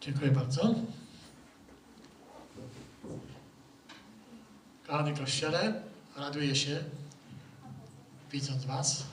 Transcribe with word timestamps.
Dziękuję 0.00 0.30
bardzo. 0.30 0.74
Kochany 4.86 5.16
Kościele, 5.16 5.82
raduję 6.16 6.56
się 6.56 6.84
widząc 8.32 8.64
Was. 8.64 9.04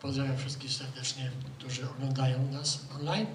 Pozdrawiam 0.00 0.36
wszystkich 0.36 0.72
serdecznie, 0.72 1.30
którzy 1.58 1.90
oglądają 1.90 2.52
nas 2.52 2.80
online. 2.96 3.26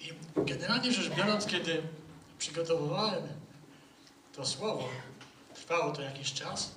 I 0.00 0.12
generalnie 0.44 0.92
rzecz 0.92 1.14
biorąc, 1.16 1.46
kiedy 1.46 1.82
przygotowywałem 2.38 3.22
to 4.32 4.46
słowo, 4.46 4.88
trwało 5.54 5.92
to 5.92 6.02
jakiś 6.02 6.32
czas, 6.32 6.74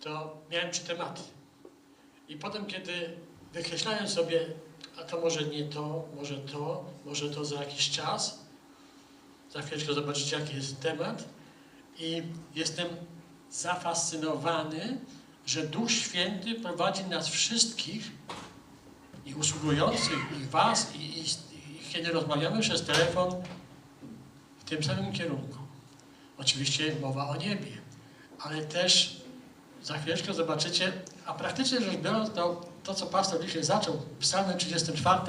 to 0.00 0.36
miałem 0.50 0.70
trzy 0.70 0.84
tematy. 0.84 1.22
I 2.28 2.36
potem, 2.36 2.66
kiedy 2.66 3.16
wykreślałem 3.52 4.08
sobie, 4.08 4.46
a 5.00 5.02
to 5.04 5.20
może 5.20 5.44
nie 5.44 5.64
to, 5.64 6.08
może 6.16 6.38
to, 6.38 6.84
może 7.04 7.30
to 7.30 7.44
za 7.44 7.64
jakiś 7.64 7.90
czas, 7.90 8.38
za 9.52 9.62
chwileczkę 9.62 9.94
zobaczycie, 9.94 10.38
jaki 10.38 10.56
jest 10.56 10.80
temat, 10.80 11.24
i 11.98 12.22
jestem 12.54 12.88
zafascynowany, 13.50 14.98
że 15.46 15.66
Duch 15.66 15.90
Święty 15.90 16.54
prowadzi 16.54 17.04
nas 17.04 17.28
wszystkich 17.28 18.10
i 19.26 19.34
usługujących, 19.34 20.18
i 20.40 20.44
Was, 20.44 20.94
i, 20.94 20.98
i, 20.98 21.22
i 21.22 21.92
kiedy 21.92 22.12
rozmawiamy 22.12 22.60
przez 22.60 22.84
telefon 22.84 23.42
w 24.58 24.64
tym 24.64 24.84
samym 24.84 25.12
kierunku. 25.12 25.58
Oczywiście 26.38 26.96
mowa 27.00 27.28
o 27.28 27.36
niebie, 27.36 27.72
ale 28.38 28.64
też 28.64 29.16
za 29.82 29.98
chwileczkę 29.98 30.34
zobaczycie, 30.34 30.92
a 31.26 31.34
praktycznie 31.34 31.80
rzecz 31.80 31.96
biorąc, 31.96 32.30
to, 32.34 32.60
to 32.84 32.94
co 32.94 33.06
pastor 33.06 33.44
dzisiaj 33.44 33.64
zaczął 33.64 33.94
w 33.94 34.18
psalmie 34.18 34.54
34, 34.54 35.20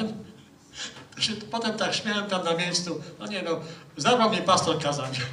to 1.15 1.21
się 1.21 1.33
potem 1.33 1.77
tak 1.77 1.95
śmiałem 1.95 2.25
tam 2.25 2.43
na 2.43 2.53
miejscu, 2.53 3.01
no 3.19 3.27
nie 3.27 3.41
no, 3.41 3.59
zabrał 3.97 4.29
mnie 4.29 4.41
pastor 4.41 4.79
kazać. 4.79 5.21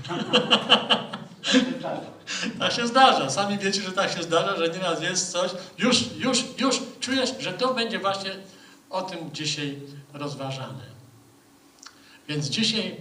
Tak 2.59 2.73
się 2.73 2.87
zdarza. 2.87 3.31
Sami 3.31 3.59
wiecie, 3.59 3.83
że 3.83 3.93
tak 3.93 4.13
się 4.13 4.23
zdarza, 4.23 4.57
że 4.57 4.69
nieraz 4.69 5.03
jest 5.03 5.33
coś. 5.33 5.51
Już, 5.79 6.05
już, 6.17 6.45
już 6.59 6.81
czujesz, 7.01 7.31
że 7.39 7.53
to 7.53 7.75
będzie 7.75 7.99
właśnie 7.99 8.31
o 8.91 9.03
tym 9.03 9.33
dzisiaj 9.33 9.79
rozważane. 10.13 10.85
Więc 12.29 12.47
dzisiaj 12.47 12.97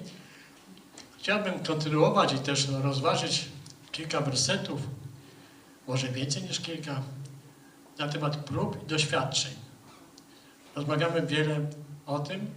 chciałbym 1.18 1.60
kontynuować 1.60 2.34
i 2.34 2.40
też 2.40 2.68
rozważyć 2.68 3.46
kilka 3.92 4.22
wersetów, 4.22 4.82
może 5.88 6.08
więcej 6.08 6.44
niż 6.44 6.60
kilka, 6.60 7.02
na 8.00 8.08
temat 8.08 8.38
prób 8.38 8.84
i 8.84 8.86
doświadczeń. 8.86 9.54
Rozmawiamy 10.76 11.28
wiele 11.28 11.60
o 12.06 12.20
tym, 12.20 12.54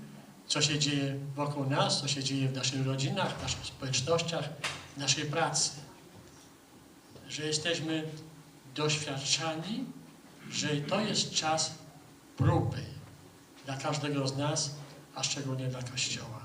co 0.47 0.63
się 0.63 0.79
dzieje 0.79 1.19
wokół 1.37 1.67
nas, 1.67 2.01
co 2.01 2.09
się 2.09 2.25
dzieje 2.25 2.49
w 2.49 2.55
naszych 2.55 2.87
rodzinach, 2.87 3.39
w 3.39 3.43
naszych 3.43 3.67
społecznościach, 3.67 4.49
w 4.97 4.99
naszej 4.99 5.25
pracy 5.25 5.71
że 7.33 7.47
jesteśmy 7.47 8.09
doświadczani, 8.75 9.85
że 10.51 10.69
to 10.69 11.01
jest 11.01 11.35
czas 11.35 11.75
próby 12.37 12.85
dla 13.65 13.77
każdego 13.77 14.29
z 14.29 14.37
nas, 14.37 14.71
a 15.15 15.23
szczególnie 15.23 15.69
dla 15.69 15.83
Kościoła. 15.83 16.43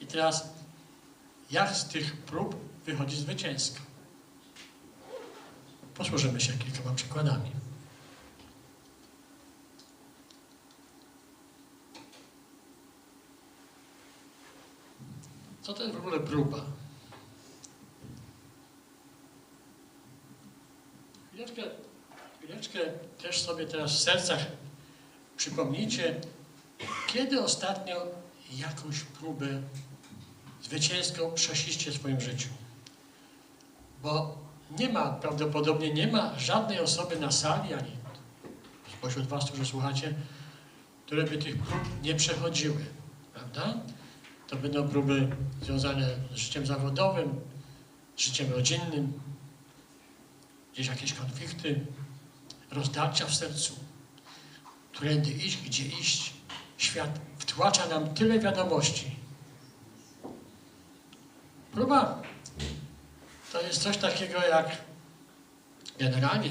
I 0.00 0.06
teraz, 0.06 0.48
jak 1.50 1.76
z 1.76 1.84
tych 1.84 2.16
prób 2.16 2.56
wychodzi 2.84 3.16
zwycięsko? 3.16 3.80
Posłużymy 5.94 6.40
się 6.40 6.52
kilkoma 6.52 6.94
przykładami. 6.94 7.61
Co 15.62 15.72
to 15.72 15.82
jest 15.82 15.94
w 15.94 15.98
ogóle 15.98 16.20
próba? 16.20 16.58
Chwileczkę, 21.28 21.62
chwileczkę 22.38 22.78
też 23.22 23.40
sobie 23.40 23.66
teraz 23.66 23.92
w 23.92 23.98
sercach 23.98 24.46
przypomnijcie, 25.36 26.20
kiedy 27.06 27.42
ostatnio 27.42 28.06
jakąś 28.52 29.00
próbę 29.00 29.62
zwycięską 30.62 31.32
przeszliście 31.34 31.90
w 31.90 31.94
swoim 31.94 32.20
życiu. 32.20 32.48
Bo 34.02 34.38
nie 34.78 34.88
ma, 34.88 35.10
prawdopodobnie 35.10 35.94
nie 35.94 36.06
ma 36.06 36.38
żadnej 36.38 36.80
osoby 36.80 37.16
na 37.20 37.32
sali, 37.32 37.74
ani 37.74 37.90
spośród 38.98 39.26
Was, 39.26 39.44
którzy 39.44 39.66
słuchacie, 39.66 40.14
które 41.06 41.24
by 41.24 41.38
tych 41.38 41.58
prób 41.58 42.02
nie 42.02 42.14
przechodziły, 42.14 42.84
prawda? 43.34 43.74
To 44.48 44.56
będą 44.56 44.88
próby 44.88 45.36
związane 45.62 46.16
z 46.32 46.36
życiem 46.36 46.66
zawodowym, 46.66 47.40
życiem 48.16 48.52
rodzinnym, 48.52 49.12
gdzieś 50.72 50.86
jakieś 50.86 51.12
konflikty, 51.12 51.86
rozdarcia 52.70 53.26
w 53.26 53.34
sercu. 53.34 53.76
Którędy 54.92 55.30
iść, 55.30 55.56
gdzie 55.56 55.86
iść. 55.86 56.32
Świat 56.78 57.20
wtłacza 57.38 57.88
nam 57.88 58.14
tyle 58.14 58.38
wiadomości. 58.38 59.16
Próba 61.72 62.22
to 63.52 63.62
jest 63.62 63.82
coś 63.82 63.96
takiego 63.96 64.42
jak 64.46 64.82
generalnie 65.98 66.50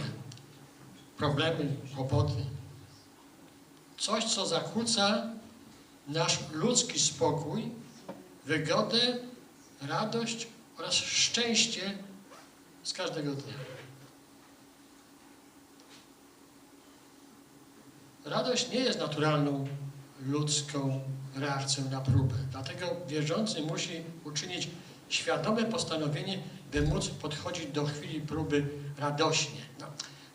problemy, 1.18 1.76
kłopoty. 1.96 2.46
Coś, 3.98 4.24
co 4.24 4.46
zakłóca 4.46 5.28
nasz 6.08 6.40
ludzki 6.52 7.00
spokój, 7.00 7.72
wygodę, 8.46 9.18
radość 9.82 10.48
oraz 10.78 10.94
szczęście 10.94 11.98
z 12.84 12.94
każdego 12.94 13.32
dnia. 13.32 13.54
Radość 18.26 18.70
nie 18.70 18.80
jest 18.80 19.00
naturalną 19.00 19.68
ludzką 20.26 21.02
reakcją 21.36 21.90
na 21.90 22.02
próbę. 22.02 22.36
Dlatego 22.52 22.86
wierzący 23.08 23.62
musi 23.62 24.04
uczynić 24.24 24.70
świadome 25.10 25.64
postanowienie, 25.64 26.40
by 26.72 26.82
móc 26.82 27.08
podchodzić 27.08 27.66
do 27.66 27.86
chwili 27.86 28.22
próby 28.22 28.68
radośnie. 28.98 29.62
No, 29.80 29.86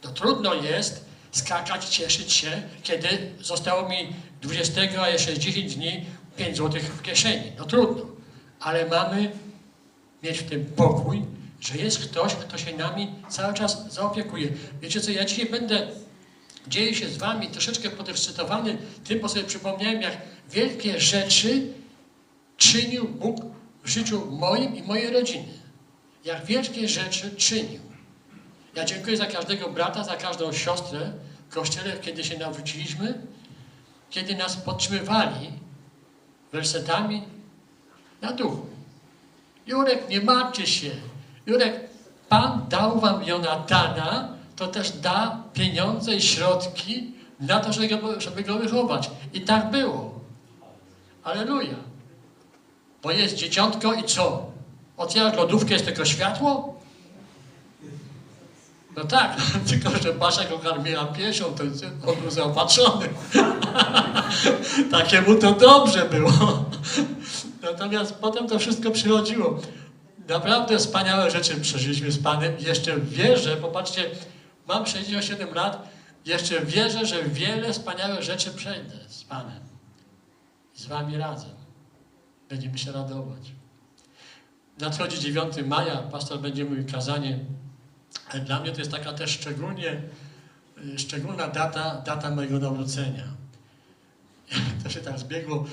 to 0.01 0.09
trudno 0.09 0.55
jest 0.55 1.05
skakać, 1.31 1.85
cieszyć 1.85 2.33
się, 2.33 2.63
kiedy 2.83 3.33
zostało 3.41 3.89
mi 3.89 4.15
20, 4.43 4.81
a 5.01 5.09
jeszcze 5.09 5.39
10 5.39 5.77
dni 5.77 6.07
5 6.37 6.57
złotych 6.57 6.83
w 6.83 7.03
kieszeni. 7.03 7.53
No 7.59 7.65
trudno, 7.65 8.07
ale 8.61 8.87
mamy 8.87 9.33
mieć 10.23 10.39
w 10.39 10.49
tym 10.49 10.65
pokój, 10.65 11.23
że 11.61 11.77
jest 11.77 11.99
ktoś, 11.99 12.35
kto 12.35 12.59
się 12.59 12.77
nami 12.77 13.15
cały 13.29 13.55
czas 13.55 13.93
zaopiekuje. 13.93 14.49
Wiecie 14.83 15.01
co, 15.01 15.11
ja 15.11 15.25
dzisiaj 15.25 15.47
będę 15.47 15.89
dzieje 16.67 16.95
się 16.95 17.09
z 17.09 17.17
wami 17.17 17.49
troszeczkę 17.49 17.91
podekscytowany 17.91 18.79
tym, 19.05 19.21
bo 19.21 19.29
sobie 19.29 19.45
przypomniałem, 19.45 20.03
jak 20.03 20.17
wielkie 20.51 21.01
rzeczy 21.01 21.73
czynił 22.57 23.09
Bóg 23.09 23.37
w 23.83 23.89
życiu 23.89 24.31
moim 24.31 24.77
i 24.77 24.83
mojej 24.83 25.11
rodziny. 25.11 25.49
Jak 26.25 26.45
wielkie 26.45 26.89
rzeczy 26.89 27.37
czynił. 27.37 27.81
Ja 28.75 28.85
dziękuję 28.85 29.17
za 29.17 29.27
każdego 29.27 29.69
brata, 29.69 30.05
za 30.05 30.17
każdą 30.17 30.53
siostrę 30.53 31.13
w 31.49 31.55
kościele, 31.55 31.93
kiedy 32.01 32.25
się 32.25 32.39
nawróciliśmy, 32.39 33.15
kiedy 34.11 34.35
nas 34.35 34.57
podtrzymywali 34.57 35.51
wersetami 36.53 37.23
na 38.23 38.33
duchu. 38.33 38.67
Jurek, 39.67 40.09
nie 40.09 40.21
martwcie 40.21 40.67
się. 40.67 40.91
Jurek, 41.47 41.87
Pan 42.29 42.67
dał 42.69 43.01
wam 43.01 43.25
Jonatana, 43.25 44.29
to 44.57 44.67
też 44.67 44.93
da 44.93 45.43
pieniądze 45.55 46.15
i 46.15 46.23
środki 46.23 47.13
na 47.41 47.61
to, 47.61 47.73
żeby 47.73 47.89
go, 47.89 48.21
żeby 48.21 48.43
go 48.43 48.59
wychować. 48.59 49.11
I 49.33 49.41
tak 49.41 49.71
było. 49.71 50.21
Aleluja. 51.25 51.77
Bo 53.03 53.11
jest 53.11 53.35
dzieciątko 53.35 53.95
i 53.95 54.05
co? 54.05 54.47
Otwierasz 54.97 55.37
lodówkę, 55.37 55.73
jest 55.73 55.85
tylko 55.85 56.05
światło? 56.05 56.81
No 58.97 59.05
tak, 59.05 59.37
tylko 59.69 59.91
że 60.03 60.13
Basia 60.13 60.45
go 60.49 60.59
karmiła 60.59 61.05
piesią, 61.05 61.45
to 61.45 61.63
on 62.11 62.17
był 62.21 62.31
zaopatrzony. 62.31 63.09
Takiemu 64.91 65.35
to 65.35 65.53
dobrze 65.53 66.05
było. 66.05 66.65
Natomiast 67.63 68.15
potem 68.15 68.49
to 68.49 68.59
wszystko 68.59 68.91
przychodziło. 68.91 69.61
Naprawdę 70.29 70.79
wspaniałe 70.79 71.31
rzeczy 71.31 71.61
przeżyliśmy 71.61 72.13
z 72.13 72.19
Panem. 72.19 72.53
Jeszcze 72.59 73.01
wierzę, 73.01 73.57
popatrzcie, 73.57 74.11
mam 74.69 74.87
67 74.87 75.55
lat, 75.55 75.89
jeszcze 76.25 76.61
wierzę, 76.61 77.07
że 77.07 77.23
wiele 77.23 77.73
wspaniałych 77.73 78.23
rzeczy 78.23 78.51
przejdę 78.51 78.95
z 79.09 79.25
Panem. 79.25 79.61
Z 80.75 80.87
Wami 80.87 81.17
razem. 81.17 81.51
Będziemy 82.49 82.79
się 82.79 82.93
radować. 82.93 83.53
Nadchodzi 84.81 85.21
9 85.21 85.55
maja, 85.67 85.97
pastor 85.97 86.39
będzie 86.39 86.65
mówił 86.65 86.85
kazanie, 86.93 87.39
dla 88.45 88.61
mnie 88.61 88.73
to 88.73 88.79
jest 88.79 88.91
taka 88.91 89.13
też 89.13 89.31
szczególnie 89.31 90.03
y, 90.95 90.99
szczególna 90.99 91.49
data, 91.49 92.03
data 92.07 92.31
mojego 92.31 92.59
nawrócenia. 92.59 93.25
To 94.85 94.91
się 94.91 95.01
tak 95.01 95.19
zbiegło. 95.19 95.65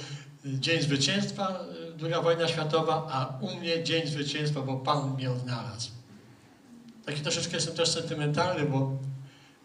y, 0.46 0.60
Dzień 0.60 0.82
Zwycięstwa, 0.82 1.60
y, 1.90 1.98
druga 1.98 2.22
wojna 2.22 2.48
światowa, 2.48 3.08
a 3.12 3.38
u 3.42 3.56
mnie 3.56 3.84
Dzień 3.84 4.08
Zwycięstwa, 4.08 4.62
bo 4.62 4.76
Pan 4.78 5.14
mnie 5.14 5.32
odnalazł. 5.32 5.90
Taki 7.06 7.22
troszeczkę 7.22 7.56
jestem 7.56 7.76
też 7.76 7.90
sentymentalny, 7.90 8.66
bo 8.66 8.98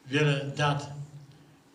wiele 0.06 0.44
dat, 0.56 0.92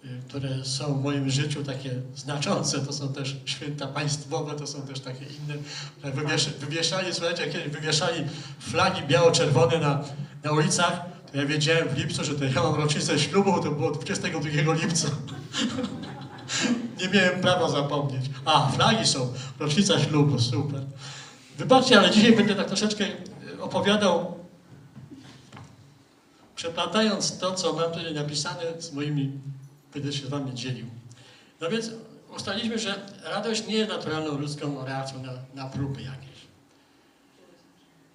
y, 0.06 0.08
które 0.28 0.66
są 0.66 1.00
w 1.00 1.04
moim 1.04 1.30
życiu 1.30 1.64
takie 1.64 1.92
znaczące, 2.16 2.80
to 2.80 2.94
są 2.94 3.14
też 3.14 3.36
święta 3.46 3.88
państwowe, 3.88 4.56
to 4.56 4.68
są 4.68 4.82
też 4.82 5.00
takie 5.00 5.26
inne. 5.26 5.56
Wywiesz, 6.12 6.50
wywieszali, 6.50 7.14
słuchajcie, 7.14 7.48
kiedyś 7.48 7.70
wywieszali 7.70 8.26
flagi 8.60 9.02
biało-czerwone 9.08 9.80
na, 9.80 10.04
na 10.44 10.52
ulicach, 10.52 11.02
to 11.32 11.38
ja 11.38 11.46
wiedziałem 11.46 11.90
w 11.90 11.98
lipcu, 11.98 12.24
że 12.24 12.36
to 12.36 12.44
ja 12.44 12.64
mam 12.64 12.76
rocznicę 12.76 13.20
ślubu, 13.20 13.64
to 13.64 13.72
było 13.72 13.92
22 13.92 14.74
lipca. 14.74 15.08
Nie 17.00 17.10
miałem 17.10 17.42
prawa 17.42 17.70
zapomnieć. 17.70 18.26
A, 18.46 18.72
flagi 18.72 19.08
są, 19.08 19.34
rocznica 19.60 20.00
ślubu, 20.00 20.40
super. 20.40 20.82
Wybaczcie, 21.58 22.00
ale 22.00 22.12
dzisiaj 22.12 22.36
będę 22.36 22.56
tak 22.56 22.68
troszeczkę 22.68 23.06
y, 23.06 23.62
opowiadał 23.62 24.38
przeplatając 26.56 27.38
to, 27.38 27.52
co 27.52 27.74
mam 27.74 27.92
tutaj 27.92 28.14
napisane 28.14 28.82
z 28.82 28.94
moimi, 28.94 29.32
będę 29.94 30.14
się 30.14 30.26
z 30.26 30.30
wami 30.30 30.54
dzielił. 30.54 30.86
No 31.62 31.70
więc 31.70 31.92
ustaliliśmy, 32.36 32.80
że 32.80 32.96
radość 33.24 33.68
nie 33.68 33.76
jest 33.76 33.92
naturalną 33.92 34.38
ludzką 34.38 34.86
reakcją 34.86 35.24
na, 35.24 35.34
na 35.64 35.70
próby 35.70 36.02
jakieś. 36.02 36.38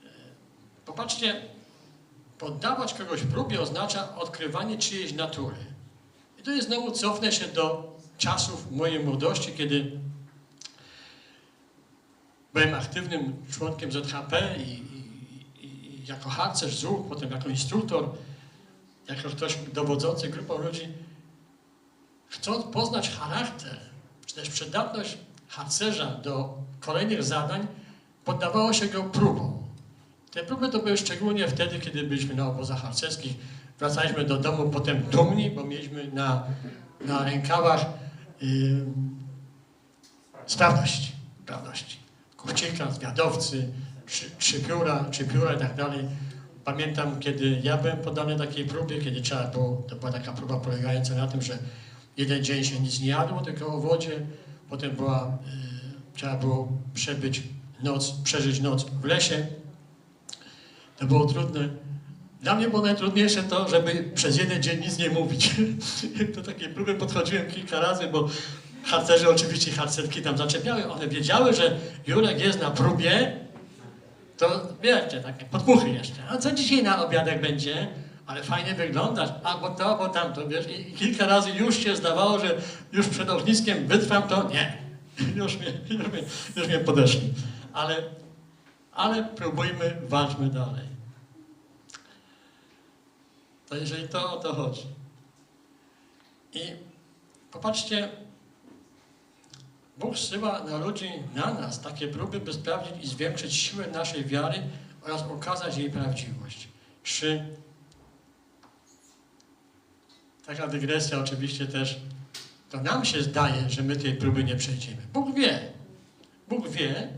E, 0.05 0.09
Popatrzcie, 0.87 1.43
poddawać 2.39 2.95
kogoś 2.95 3.21
próbie 3.23 3.61
oznacza 3.61 4.17
odkrywanie 4.17 4.79
czyjejś 4.79 5.13
natury. 5.13 5.57
I 6.39 6.43
tu 6.43 6.51
jest 6.51 6.69
znowu 6.69 6.93
cofnę 6.93 7.33
się 7.33 7.49
do 7.49 7.97
czasów 8.19 8.73
mojej 8.73 9.05
młodości, 9.05 9.53
kiedy 9.53 9.99
byłem 12.55 12.75
aktywnym 12.75 13.37
członkiem 13.50 13.93
ZHP 13.93 14.56
i, 14.59 14.70
i, 14.70 15.67
i 15.67 16.06
jako 16.06 16.29
harcerz 16.31 16.79
ZUL, 16.79 17.05
potem 17.09 17.31
jako 17.31 17.49
instruktor, 17.49 18.09
jako 19.09 19.29
ktoś 19.29 19.56
dowodzący 19.73 20.29
grupą 20.29 20.59
ludzi, 20.59 20.88
chcąc 22.29 22.65
poznać 22.65 23.11
charakter, 23.11 23.79
czy 24.26 24.35
też 24.35 24.50
przydatność 24.50 25.19
harcerza 25.49 26.06
do 26.06 26.59
kolejnych 26.81 27.23
zadań, 27.23 27.67
poddawało 28.25 28.73
się 28.73 28.87
go 28.87 29.05
próbom. 29.05 29.59
Te 30.31 30.43
próby 30.44 30.69
to 30.69 30.79
były 30.79 30.97
szczególnie 30.97 31.49
wtedy, 31.49 31.79
kiedy 31.79 32.03
byliśmy 32.03 32.35
na 32.35 32.47
obozach 32.49 32.82
harcerskich. 32.82 33.37
Wracaliśmy 33.79 34.25
do 34.25 34.37
domu 34.37 34.71
potem 34.71 35.03
dumni, 35.03 35.50
bo 35.50 35.64
mieliśmy 35.64 36.11
na, 36.12 36.44
na 37.00 37.25
rękawach 37.25 37.87
sprawność, 40.46 41.12
sprawności. 41.43 41.96
Kuchcika, 42.37 42.90
zwiadowcy, 42.90 43.69
trzy, 44.06 44.31
trzy 44.38 44.61
pióra, 44.61 45.05
pióra 45.32 45.52
i 45.52 45.58
tak 45.58 45.75
dalej. 45.75 46.05
Pamiętam, 46.64 47.20
kiedy 47.20 47.61
ja 47.62 47.76
byłem 47.76 47.96
poddany 47.96 48.38
takiej 48.38 48.64
próbie, 48.64 48.99
kiedy 48.99 49.20
trzeba 49.20 49.44
było, 49.44 49.85
to 49.88 49.96
była 49.96 50.12
taka 50.12 50.32
próba 50.32 50.61
polegająca 50.61 51.14
na 51.14 51.26
tym, 51.26 51.43
że 51.43 51.58
jeden 52.17 52.44
dzień 52.44 52.64
się 52.64 52.81
nic 52.81 53.00
nie 53.00 53.08
jadło, 53.08 53.40
tylko 53.40 53.67
o 53.67 53.81
wodzie, 53.81 54.26
potem 54.69 54.96
była, 54.96 55.38
y, 56.12 56.17
trzeba 56.17 56.37
było 56.37 56.69
przebyć 56.94 57.43
noc, 57.82 58.11
przeżyć 58.11 58.61
noc 58.61 58.85
w 58.85 59.05
lesie. 59.05 59.46
To 60.96 61.06
było 61.06 61.26
trudne. 61.26 61.69
Dla 62.43 62.55
mnie 62.55 62.69
było 62.69 62.82
najtrudniejsze 62.82 63.43
to, 63.43 63.69
żeby 63.69 64.11
przez 64.14 64.37
jeden 64.37 64.62
dzień 64.62 64.81
nic 64.81 64.99
nie 64.99 65.11
mówić. 65.11 65.50
Do 66.35 66.43
takiej 66.43 66.69
próby 66.69 66.94
podchodziłem 66.94 67.50
kilka 67.50 67.81
razy, 67.81 68.06
bo 68.06 68.29
harcerzy 68.85 69.31
oczywiście 69.31 69.73
harcerki 69.73 70.23
tam 70.23 70.38
zaczepiały. 70.38 70.90
One 70.93 71.08
wiedziały, 71.08 71.55
że 71.55 71.76
Jurek 72.06 72.40
jest 72.40 72.61
na 72.61 72.70
próbie, 72.70 73.37
to 74.37 74.62
wiecie, 74.82 75.20
takie 75.20 75.44
podmuchy 75.44 75.90
jeszcze. 75.90 76.23
A 76.31 76.37
co 76.37 76.52
dzisiaj 76.52 76.82
na 76.82 77.05
obiadek 77.06 77.40
będzie? 77.40 77.88
Ale 78.26 78.43
fajnie 78.43 78.75
wyglądasz, 78.75 79.29
albo 79.44 79.70
to, 79.70 79.87
albo 79.87 80.08
tamto, 80.08 80.49
wiesz. 80.49 80.67
I 80.79 80.93
kilka 80.93 81.26
razy 81.26 81.50
już 81.50 81.76
się 81.76 81.96
zdawało, 81.96 82.38
że 82.38 82.55
już 82.93 83.08
przed 83.08 83.31
ogniskiem 83.31 83.87
wytrwam, 83.87 84.23
to 84.23 84.49
nie. 84.49 84.79
Już 85.37 85.58
mnie, 85.58 85.67
już 85.90 86.08
mnie, 86.08 86.23
już 86.56 86.67
mnie 86.69 86.79
podeszli. 86.79 87.32
Ale, 87.73 87.96
ale 88.93 89.25
próbujmy, 89.25 89.96
walczmy 90.08 90.49
dalej. 90.50 90.98
To 93.69 93.76
jeżeli 93.76 94.09
to 94.09 94.32
o 94.32 94.37
to 94.37 94.55
chodzi. 94.55 94.87
I 96.53 96.61
popatrzcie, 97.50 98.09
Bóg 99.99 100.19
zsyła 100.19 100.65
na 100.65 100.79
ludzi, 100.79 101.11
na 101.35 101.55
nas 101.55 101.81
takie 101.81 102.09
próby, 102.09 102.41
by 102.41 102.53
sprawdzić 102.53 103.05
i 103.05 103.09
zwiększyć 103.09 103.55
siłę 103.55 103.87
naszej 103.87 104.25
wiary 104.25 104.62
oraz 105.03 105.23
okazać 105.23 105.76
jej 105.76 105.91
prawdziwość. 105.91 106.69
Trzy. 107.03 107.56
Taka 110.47 110.67
dygresja 110.67 111.19
oczywiście 111.19 111.67
też, 111.67 112.00
to 112.71 112.81
nam 112.81 113.05
się 113.05 113.23
zdaje, 113.23 113.71
że 113.71 113.82
my 113.82 113.97
tej 113.97 114.14
próby 114.14 114.44
nie 114.44 114.56
przejdziemy. 114.56 115.03
Bóg 115.12 115.35
wie. 115.35 115.73
Bóg 116.49 116.69
wie, 116.69 117.09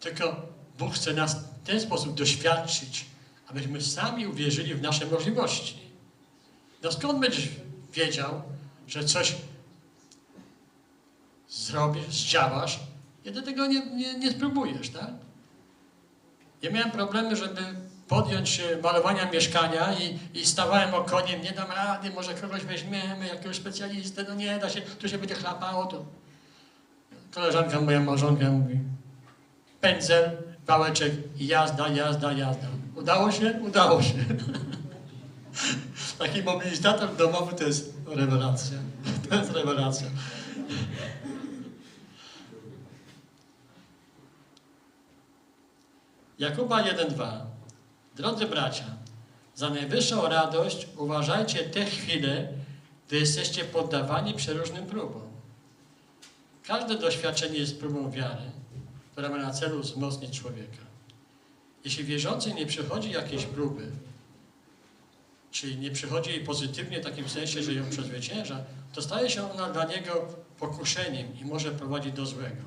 tylko 0.00 0.46
Bóg 0.78 0.94
chce 0.94 1.12
nas 1.12 1.36
w 1.36 1.66
ten 1.66 1.80
sposób 1.80 2.14
doświadczyć, 2.14 3.06
abyśmy 3.52 3.80
sami 3.80 4.26
uwierzyli 4.26 4.74
w 4.74 4.82
nasze 4.82 5.06
możliwości. 5.06 5.76
No 6.82 6.92
skąd 6.92 7.20
będziesz 7.20 7.48
wiedział, 7.92 8.42
że 8.86 9.04
coś 9.04 9.36
zrobisz, 11.48 12.06
zdziałasz, 12.06 12.80
kiedy 13.24 13.42
tego 13.42 13.66
nie, 13.66 13.86
nie, 13.86 14.18
nie 14.18 14.30
spróbujesz, 14.30 14.90
tak? 14.90 15.10
Ja 16.62 16.70
miałem 16.70 16.90
problemy, 16.90 17.36
żeby 17.36 17.60
podjąć 18.08 18.48
się 18.48 18.78
malowania 18.82 19.30
mieszkania 19.30 19.98
i, 19.98 20.18
i 20.34 20.46
stawałem 20.46 20.94
okoniem, 20.94 21.42
nie 21.42 21.52
dam 21.52 21.70
rady, 21.70 22.10
może 22.10 22.34
kogoś 22.34 22.64
weźmiemy, 22.64 23.26
jakiegoś 23.26 23.56
specjalistę, 23.56 24.24
no 24.28 24.34
nie 24.34 24.58
da 24.58 24.70
się, 24.70 24.80
tu 24.80 25.08
się 25.08 25.18
będzie 25.18 25.34
chlapało, 25.34 25.86
to 25.86 26.04
koleżanka 27.34 27.80
moja 27.80 28.00
małżonka 28.00 28.50
mówi, 28.50 28.78
pędzel, 29.80 30.36
wałeczek 30.66 31.12
jazda, 31.36 31.88
jazda, 31.88 32.32
jazda. 32.32 32.81
Udało 32.94 33.32
się? 33.32 33.60
Udało 33.62 34.02
się. 34.02 34.14
Taki 36.18 36.42
mobilizator 36.42 37.16
domowy 37.16 37.56
to 37.56 37.64
jest 37.64 37.94
rewelacja. 38.06 38.78
To 39.28 39.34
jest 39.34 39.52
rewelacja. 39.52 40.06
Jakuba 46.38 46.82
1:2. 46.82 47.40
Drodzy 48.16 48.46
bracia, 48.46 48.84
za 49.54 49.70
najwyższą 49.70 50.28
radość 50.28 50.88
uważajcie 50.96 51.64
te 51.64 51.84
chwile, 51.84 52.48
gdy 53.06 53.16
jesteście 53.16 53.64
poddawani 53.64 54.34
przeróżnym 54.34 54.86
próbom. 54.86 55.22
Każde 56.66 56.98
doświadczenie 56.98 57.58
jest 57.58 57.80
próbą 57.80 58.10
wiary, 58.10 58.50
która 59.12 59.28
ma 59.28 59.36
na 59.36 59.50
celu 59.50 59.80
wzmocnić 59.80 60.40
człowieka. 60.40 60.91
Jeśli 61.84 62.04
wierzący 62.04 62.54
nie 62.54 62.66
przechodzi 62.66 63.10
jakiejś 63.10 63.44
próby, 63.44 63.90
czyli 65.50 65.76
nie 65.76 65.90
przychodzi 65.90 66.30
jej 66.30 66.44
pozytywnie 66.44 67.00
w 67.00 67.04
takim 67.04 67.28
sensie, 67.28 67.62
że 67.62 67.72
ją 67.74 67.90
przezwycięża, 67.90 68.64
to 68.92 69.02
staje 69.02 69.30
się 69.30 69.52
ona 69.52 69.70
dla 69.70 69.84
niego 69.84 70.26
pokuszeniem 70.58 71.38
i 71.40 71.44
może 71.44 71.70
prowadzić 71.70 72.12
do 72.12 72.26
złego. 72.26 72.62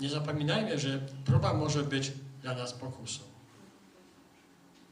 Nie 0.00 0.08
zapominajmy, 0.08 0.78
że 0.78 1.00
próba 1.24 1.54
może 1.54 1.82
być 1.82 2.12
dla 2.42 2.54
nas 2.54 2.72
pokusą. 2.72 3.20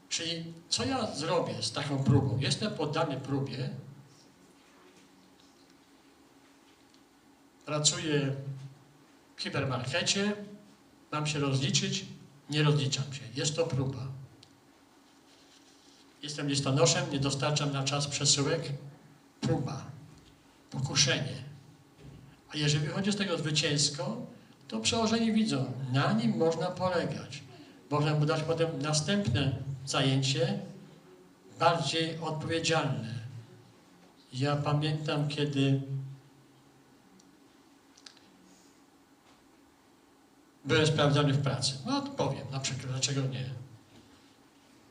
Czyli 0.09 0.45
co 0.69 0.85
ja 0.85 1.15
zrobię 1.15 1.63
z 1.63 1.73
taką 1.73 2.05
próbą? 2.05 2.39
Jestem 2.39 2.75
poddany 2.75 3.21
próbie, 3.21 3.71
pracuję 7.67 8.35
w 9.37 9.43
hipermarkecie, 9.43 10.33
mam 11.12 11.27
się 11.27 11.38
rozliczyć, 11.38 12.05
nie 12.50 12.62
rozliczam 12.62 13.05
się. 13.12 13.21
Jest 13.35 13.57
to 13.57 13.67
próba. 13.67 14.07
Jestem 16.23 16.49
listonoszem, 16.49 17.11
nie 17.12 17.19
dostarczam 17.19 17.73
na 17.73 17.85
czas 17.85 18.07
przesyłek. 18.07 18.73
Próba, 19.41 19.85
pokuszenie. 20.71 21.49
A 22.55 22.57
jeżeli 22.57 22.87
wychodzi 22.87 23.12
z 23.12 23.17
tego 23.17 23.38
zwycięsko, 23.38 24.17
to 24.69 24.81
przełożeni 24.81 25.33
widzą, 25.33 25.73
na 25.93 26.12
nim 26.12 26.37
można 26.37 26.67
polegać. 26.67 27.43
Można 27.91 28.15
mu 28.15 28.27
dać 28.27 28.43
potem 28.43 28.83
następne 28.83 29.57
zajęcie, 29.87 30.59
bardziej 31.59 32.19
odpowiedzialne. 32.19 33.15
Ja 34.33 34.57
pamiętam, 34.57 35.29
kiedy 35.29 35.81
byłem 40.65 40.87
sprawdzany 40.87 41.33
w 41.33 41.43
pracy. 41.43 41.73
No 41.87 42.00
to 42.00 42.11
powiem, 42.11 42.50
na 42.50 42.61
przykład, 42.61 42.87
dlaczego 42.87 43.21
nie. 43.21 43.50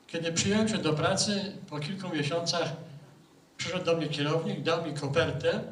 Kiedy 0.07 0.33
przyjąłem 0.33 0.69
się 0.69 0.77
do 0.77 0.93
pracy, 0.93 1.57
po 1.69 1.79
kilku 1.79 2.09
miesiącach 2.09 2.74
przyszedł 3.57 3.86
do 3.86 3.97
mnie 3.97 4.07
kierownik, 4.07 4.63
dał 4.63 4.86
mi 4.86 4.93
kopertę 4.93 5.63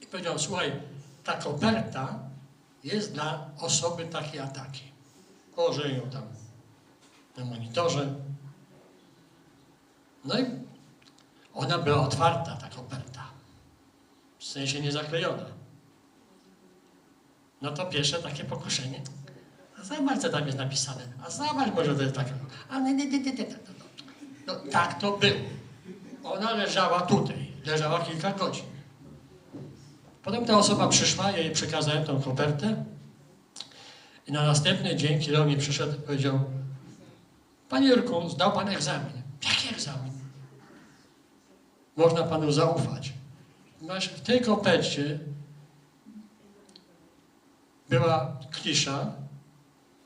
i 0.00 0.06
powiedział, 0.06 0.38
słuchaj, 0.38 0.72
ta 1.24 1.32
koperta 1.32 2.18
jest 2.84 3.12
dla 3.12 3.50
osoby 3.58 4.06
takiej 4.06 4.40
a 4.40 4.46
takiej. 4.46 4.92
Położę 5.54 5.88
ją 5.92 6.10
tam 6.10 6.22
na 7.36 7.44
monitorze. 7.44 8.14
No 10.24 10.40
i 10.40 10.44
ona 11.54 11.78
była 11.78 12.00
otwarta, 12.00 12.56
ta 12.56 12.68
koperta. 12.68 13.22
W 14.38 14.44
sensie 14.44 14.80
nie 14.80 14.92
zaklejona. 14.92 15.61
No 17.62 17.70
to 17.70 17.86
pierwsze 17.86 18.22
takie 18.22 18.44
pokuszenie. 18.44 19.00
A 19.80 19.84
zobacz, 19.84 20.18
co 20.18 20.28
tam 20.28 20.46
jest 20.46 20.58
napisane. 20.58 21.02
A 21.26 21.30
zobacz, 21.30 21.74
może 21.74 21.94
to 21.94 22.02
jest. 22.02 22.16
A 22.70 22.78
nie, 22.80 22.94
nie, 22.94 23.06
nie, 23.06 23.20
nie, 23.20 23.32
nie. 23.32 23.46
No, 24.46 24.54
tak 24.72 25.00
to 25.00 25.18
było. 25.18 25.40
Ona 26.24 26.52
leżała 26.52 27.00
tutaj. 27.00 27.52
Leżała 27.66 28.00
kilka 28.00 28.32
godzin. 28.32 28.64
Potem 30.22 30.44
ta 30.44 30.58
osoba 30.58 30.88
przyszła, 30.88 31.30
ja 31.30 31.38
jej 31.38 31.50
przekazałem 31.50 32.04
tą 32.04 32.22
kopertę 32.22 32.84
i 34.26 34.32
na 34.32 34.46
następny 34.46 34.96
dzień 34.96 35.20
kierownik 35.20 35.58
przyszedł 35.58 35.92
i 35.92 36.00
powiedział 36.00 36.40
Panie 37.68 37.88
Jurku, 37.88 38.28
zdał 38.28 38.52
Pan 38.52 38.68
egzamin. 38.68 39.22
Jaki 39.44 39.74
egzamin? 39.74 40.12
Można 41.96 42.22
Panu 42.22 42.52
zaufać. 42.52 43.12
Masz 43.80 44.08
w 44.08 44.20
tej 44.20 44.40
kopercie 44.40 45.18
była 48.00 48.36
klisza 48.50 49.12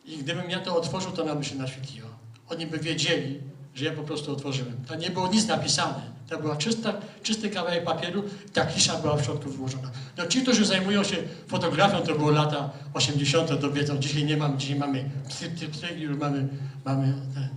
i 0.05 0.19
gdybym 0.19 0.51
ja 0.51 0.61
to 0.61 0.77
otworzył, 0.77 1.13
to 1.13 1.25
nam 1.25 1.39
by 1.39 1.45
się 1.45 1.55
naświetliło. 1.55 2.09
Oni 2.49 2.67
by 2.67 2.79
wiedzieli, 2.79 3.41
że 3.75 3.85
ja 3.85 3.93
po 3.93 4.03
prostu 4.03 4.33
otworzyłem. 4.33 4.85
Tam 4.89 4.99
nie 4.99 5.11
było 5.11 5.29
nic 5.29 5.47
napisane. 5.47 6.17
To 6.29 6.39
była 6.39 6.57
czysta, 6.57 6.95
czysty 7.23 7.51
kawałek 7.51 7.85
papieru, 7.85 8.25
ta 8.53 8.65
klisza 8.65 8.99
była 8.99 9.17
w 9.17 9.25
środku 9.25 9.51
włożona. 9.51 9.91
No 10.17 10.27
ci, 10.27 10.43
którzy 10.43 10.65
zajmują 10.65 11.05
się 11.05 11.17
fotografią, 11.49 12.01
to 12.01 12.15
było 12.15 12.31
lata 12.31 12.71
80. 12.95 13.61
to 13.61 13.73
wiedzą, 13.73 13.99
dzisiaj 13.99 14.25
nie 14.25 14.37
mamy, 14.37 14.59
dzisiaj 14.59 14.79
mamy 14.79 15.11
tryb, 15.39 15.99
już 15.99 16.19
mamy, 16.19 16.49
mamy 16.85 17.15
ten. 17.35 17.49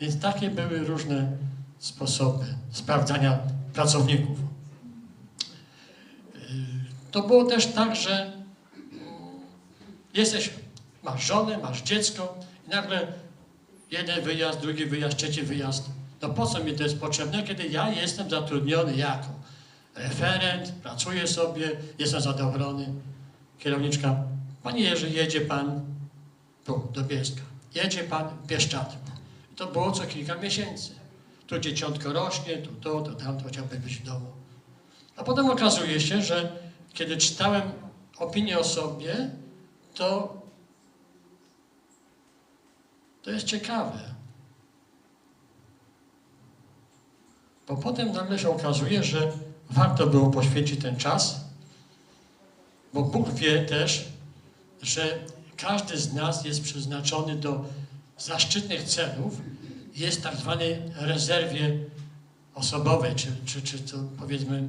Więc 0.00 0.20
takie 0.20 0.50
były 0.50 0.78
różne 0.78 1.36
sposoby 1.78 2.44
sprawdzania 2.70 3.38
pracowników. 3.72 4.38
Yy, 6.34 6.40
To 7.10 7.22
było 7.22 7.44
też 7.44 7.66
tak, 7.66 7.96
że 7.96 8.41
jesteś, 10.14 10.50
masz 11.02 11.26
żonę, 11.26 11.58
masz 11.58 11.82
dziecko 11.82 12.34
i 12.66 12.70
nagle 12.70 13.06
jeden 13.90 14.24
wyjazd, 14.24 14.60
drugi 14.60 14.86
wyjazd, 14.86 15.16
trzeci 15.16 15.42
wyjazd. 15.42 15.84
No 16.22 16.28
po 16.28 16.46
co 16.46 16.64
mi 16.64 16.74
to 16.74 16.82
jest 16.82 17.00
potrzebne, 17.00 17.42
kiedy 17.42 17.66
ja 17.66 17.88
jestem 17.88 18.30
zatrudniony 18.30 18.96
jako 18.96 19.28
referent, 19.94 20.72
pracuję 20.72 21.26
sobie, 21.26 21.70
jestem 21.98 22.20
zadowolony. 22.20 22.88
Kierowniczka, 23.58 24.16
panie 24.62 24.82
Jerzy, 24.82 25.10
jedzie 25.10 25.40
pan 25.40 25.80
tu, 26.64 26.88
do 26.92 27.02
Bielska. 27.02 27.42
Jedzie 27.74 28.04
pan. 28.04 28.28
I 29.52 29.54
to 29.56 29.66
było 29.66 29.92
co 29.92 30.02
kilka 30.02 30.34
miesięcy. 30.34 30.90
Tu 31.46 31.58
dzieciątko 31.58 32.12
rośnie, 32.12 32.56
tu 32.56 32.72
to, 32.72 33.00
to 33.00 33.14
tamto, 33.14 33.48
chciałby 33.48 33.78
być 33.78 33.96
w 33.96 34.06
domu. 34.06 34.26
A 35.16 35.24
potem 35.24 35.50
okazuje 35.50 36.00
się, 36.00 36.22
że 36.22 36.52
kiedy 36.94 37.16
czytałem 37.16 37.62
opinię 38.18 38.58
o 38.58 38.64
sobie, 38.64 39.30
to 39.94 40.42
to 43.22 43.30
jest 43.30 43.46
ciekawe. 43.46 43.98
Bo 47.68 47.76
potem 47.76 48.12
nagle 48.12 48.38
się 48.38 48.50
okazuje, 48.50 49.02
że 49.04 49.32
warto 49.70 50.06
było 50.06 50.30
poświęcić 50.30 50.82
ten 50.82 50.96
czas, 50.96 51.40
bo 52.94 53.02
Bóg 53.02 53.30
wie 53.30 53.64
też, 53.64 54.04
że 54.82 55.18
każdy 55.56 55.98
z 55.98 56.12
nas 56.12 56.44
jest 56.44 56.62
przeznaczony 56.62 57.36
do 57.36 57.64
zaszczytnych 58.18 58.84
celów, 58.84 59.40
jest 59.94 60.18
w 60.20 60.22
tak 60.22 60.36
zwanej 60.36 60.82
rezerwie 60.94 61.78
osobowej, 62.54 63.14
czy, 63.14 63.36
czy, 63.46 63.62
czy 63.62 63.78
to 63.78 63.96
powiedzmy, 64.18 64.68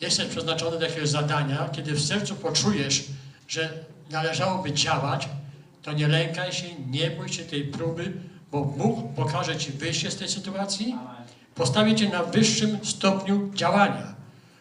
jesteś 0.00 0.28
przeznaczony 0.28 0.78
do 0.78 0.86
jakiegoś 0.86 1.08
zadania, 1.08 1.68
kiedy 1.68 1.94
w 1.94 2.04
sercu 2.04 2.34
poczujesz, 2.34 3.04
że 3.48 3.84
należałoby 4.10 4.72
działać, 4.72 5.28
to 5.82 5.92
nie 5.92 6.08
lękaj 6.08 6.52
się, 6.52 6.66
nie 6.90 7.10
bój 7.10 7.28
się 7.28 7.44
tej 7.44 7.64
próby, 7.64 8.12
bo 8.52 8.64
Bóg 8.64 9.14
pokaże 9.16 9.56
Ci 9.56 9.72
wyjście 9.72 10.10
z 10.10 10.16
tej 10.16 10.28
sytuacji, 10.28 10.96
postawi 11.54 11.94
Cię 11.94 12.08
na 12.08 12.22
wyższym 12.22 12.78
stopniu 12.84 13.50
działania. 13.54 14.14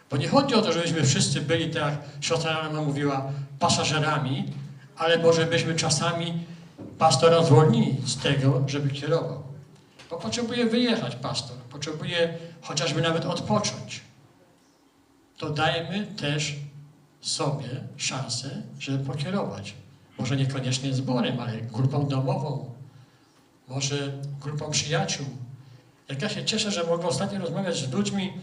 Bo 0.10 0.18
nie 0.18 0.28
chodzi 0.28 0.56
o 0.56 0.62
to, 0.62 0.72
żebyśmy 0.72 1.04
wszyscy 1.04 1.42
byli, 1.42 1.74
tak 1.74 1.84
jak 1.84 1.94
siostra 2.22 2.60
Anna 2.60 2.82
mówiła, 2.82 3.32
pasażerami, 3.60 4.46
ale 4.98 5.18
może 5.18 5.46
byśmy 5.46 5.76
czasami 5.76 6.46
pastora 6.98 7.44
zwolnili 7.44 7.98
z 8.06 8.18
tego, 8.18 8.64
żeby 8.68 8.90
kierował. 8.90 9.44
Bo 10.10 10.18
potrzebuje 10.18 10.66
wyjechać 10.66 11.16
pastor, 11.16 11.58
potrzebuje 11.58 12.38
chociażby 12.62 13.02
nawet 13.02 13.26
odpocząć. 13.26 14.02
To 15.38 15.50
dajmy 15.50 16.08
też 16.08 16.56
sobie 17.28 17.70
szansę, 17.98 18.62
żeby 18.80 19.06
pokierować. 19.06 19.74
Może 20.20 20.36
niekoniecznie 20.36 20.94
zborem, 20.94 21.40
ale 21.40 21.58
grupą 21.62 22.08
domową, 22.08 22.74
może 23.68 24.14
grupą 24.42 24.72
przyjaciół. 24.72 25.26
Jak 26.10 26.22
ja 26.22 26.30
się 26.30 26.46
cieszę, 26.46 26.72
że 26.72 26.84
mogę 26.84 27.08
ostatnio 27.08 27.40
rozmawiać 27.40 27.78
z 27.78 27.92
ludźmi 27.92 28.34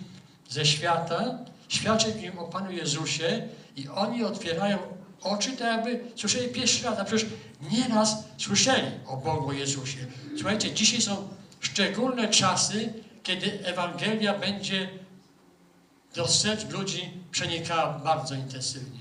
ze 0.48 0.66
świata, 0.66 1.38
świadczyć 1.68 2.22
im 2.22 2.38
o 2.38 2.44
Panu 2.44 2.70
Jezusie 2.70 3.48
i 3.76 3.88
oni 3.88 4.24
otwierają 4.24 4.78
oczy, 5.22 5.50
tak 5.50 5.60
jakby 5.60 6.00
słyszeli 6.16 6.48
pierwszy 6.48 6.84
raz, 6.84 6.98
a 6.98 7.04
przecież 7.04 7.30
nieraz 7.72 8.24
słyszeli 8.38 8.90
o 9.06 9.16
Bogu, 9.16 9.52
Jezusie. 9.52 9.98
Słuchajcie, 10.36 10.72
dzisiaj 10.72 11.00
są 11.00 11.28
szczególne 11.60 12.28
czasy, 12.28 12.92
kiedy 13.22 13.66
Ewangelia 13.66 14.38
będzie 14.38 14.88
do 16.14 16.28
serc 16.28 16.70
ludzi 16.70 17.10
przenikała 17.30 17.98
bardzo 17.98 18.34
intensywnie. 18.34 19.00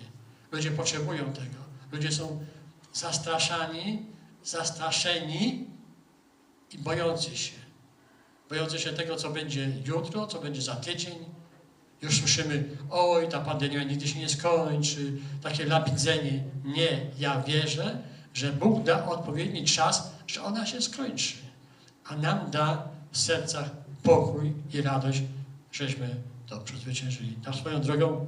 Ludzie 0.51 0.71
potrzebują 0.71 1.33
tego. 1.33 1.57
Ludzie 1.91 2.11
są 2.11 2.45
zastraszani, 2.93 4.05
zastraszeni 4.43 5.67
i 6.71 6.77
bojący 6.77 7.37
się. 7.37 7.53
Bojący 8.49 8.79
się 8.79 8.93
tego, 8.93 9.15
co 9.15 9.29
będzie 9.29 9.71
jutro, 9.85 10.27
co 10.27 10.39
będzie 10.39 10.61
za 10.61 10.75
tydzień. 10.75 11.15
Już 12.01 12.19
słyszymy, 12.19 12.77
oj, 12.89 13.29
ta 13.29 13.39
pandemia 13.39 13.83
nigdy 13.83 14.07
się 14.07 14.19
nie 14.19 14.29
skończy, 14.29 15.13
takie 15.41 15.65
labidzenie. 15.65 16.43
Nie, 16.63 17.05
ja 17.19 17.41
wierzę, 17.41 18.01
że 18.33 18.53
Bóg 18.53 18.83
da 18.83 19.05
odpowiedni 19.05 19.65
czas, 19.65 20.11
że 20.27 20.43
ona 20.43 20.65
się 20.65 20.81
skończy. 20.81 21.35
A 22.05 22.15
nam 22.15 22.51
da 22.51 22.87
w 23.11 23.17
sercach 23.17 23.69
pokój 24.03 24.53
i 24.73 24.81
radość, 24.81 25.21
żeśmy 25.71 26.15
to 26.53 26.61
przezwyciężyli. 26.61 27.35
Tak 27.35 27.55
swoją 27.55 27.81
drogą, 27.81 28.25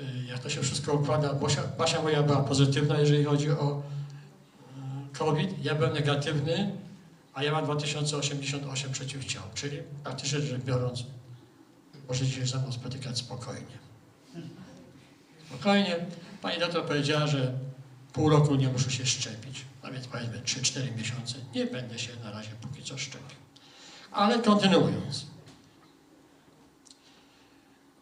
y, 0.00 0.04
jak 0.28 0.38
to 0.38 0.50
się 0.50 0.62
wszystko 0.62 0.92
układa, 0.92 1.34
Basia, 1.34 1.62
Basia 1.78 2.02
moja 2.02 2.22
była 2.22 2.42
pozytywna, 2.42 2.98
jeżeli 2.98 3.24
chodzi 3.24 3.50
o 3.50 3.82
y, 5.12 5.18
COVID, 5.18 5.64
ja 5.64 5.74
byłem 5.74 5.92
negatywny, 5.92 6.72
a 7.34 7.42
ja 7.42 7.52
mam 7.52 7.64
2088 7.64 8.92
przeciwciał, 8.92 9.42
czyli 9.54 9.78
praktycznie 10.04 10.40
rzecz 10.40 10.62
biorąc, 10.62 11.04
możecie 12.08 12.30
się 12.30 12.46
ze 12.46 12.58
mną 12.58 12.72
spotykać 12.72 13.18
spokojnie. 13.18 13.78
Spokojnie. 15.48 15.96
Pani 16.42 16.60
doktor 16.60 16.84
powiedziała, 16.84 17.26
że 17.26 17.52
pół 18.12 18.28
roku 18.28 18.54
nie 18.54 18.68
muszę 18.68 18.90
się 18.90 19.06
szczepić, 19.06 19.64
a 19.82 19.90
więc 19.90 20.06
powiedzmy 20.06 20.38
3-4 20.38 20.96
miesiące. 20.96 21.34
Nie 21.54 21.66
będę 21.66 21.98
się 21.98 22.10
na 22.24 22.30
razie 22.30 22.50
póki 22.60 22.82
co 22.82 22.98
szczepił. 22.98 23.36
Ale 24.12 24.38
kontynuując. 24.38 25.33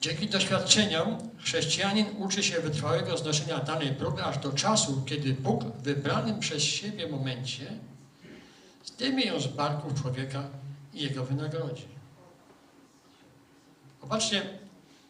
Dzięki 0.02 0.28
doświadczeniom 0.28 1.30
chrześcijanin 1.38 2.06
uczy 2.18 2.42
się 2.42 2.60
wytrwałego 2.60 3.16
znoszenia 3.16 3.58
danej 3.58 3.94
próby 3.94 4.24
aż 4.24 4.38
do 4.38 4.52
czasu, 4.52 5.02
kiedy 5.06 5.32
Bóg 5.32 5.64
w 5.64 5.82
wybranym 5.82 6.40
przez 6.40 6.62
siebie 6.62 7.08
momencie 7.08 7.66
zdejmie 8.84 9.24
ją 9.24 9.40
z 9.40 9.46
barków 9.46 10.02
człowieka 10.02 10.42
i 10.94 11.02
jego 11.02 11.24
wynagrodzi. 11.24 11.84
Popatrzcie, 14.00 14.58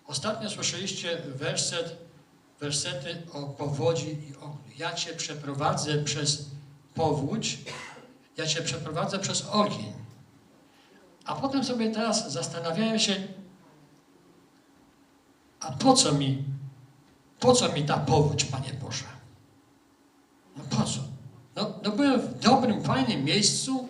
ostatnio 0.07 0.51
słyszeliście 0.51 1.23
werset, 1.27 1.97
wersety 2.61 3.23
o 3.33 3.43
powodzi 3.43 4.11
i 4.11 4.37
o 4.37 4.57
ja 4.79 4.95
Cię 4.95 5.13
przeprowadzę 5.13 6.05
przez 6.05 6.47
powódź, 6.95 7.59
ja 8.37 8.47
Cię 8.47 8.63
przeprowadzę 8.63 9.19
przez 9.19 9.47
ogień. 9.51 9.93
A 11.25 11.35
potem 11.35 11.65
sobie 11.65 11.91
teraz 11.91 12.33
zastanawiałem 12.33 12.99
się, 12.99 13.15
a 15.63 15.73
po 15.73 15.93
co 15.95 16.13
mi, 16.13 16.45
po 17.41 17.53
co 17.53 17.73
mi 17.73 17.85
ta 17.85 17.99
powódź, 17.99 18.45
Panie 18.45 18.75
Boże? 18.83 19.05
No 20.57 20.65
po 20.71 20.83
co? 20.85 21.01
No, 21.57 21.75
no 21.85 21.91
byłem 21.91 22.21
w 22.21 22.39
dobrym, 22.39 22.83
fajnym 22.83 23.25
miejscu, 23.25 23.89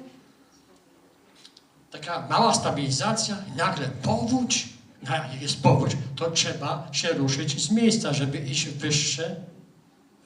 taka 1.90 2.26
mała 2.30 2.54
stabilizacja 2.54 3.36
i 3.54 3.56
nagle 3.56 3.88
powódź. 3.88 4.68
No, 5.02 5.14
jak 5.14 5.42
jest 5.42 5.62
powódź, 5.62 5.96
to 6.16 6.30
trzeba 6.30 6.88
się 6.92 7.08
ruszyć 7.08 7.64
z 7.64 7.70
miejsca, 7.70 8.12
żeby 8.12 8.38
iść 8.38 8.68
wyższe, 8.68 9.36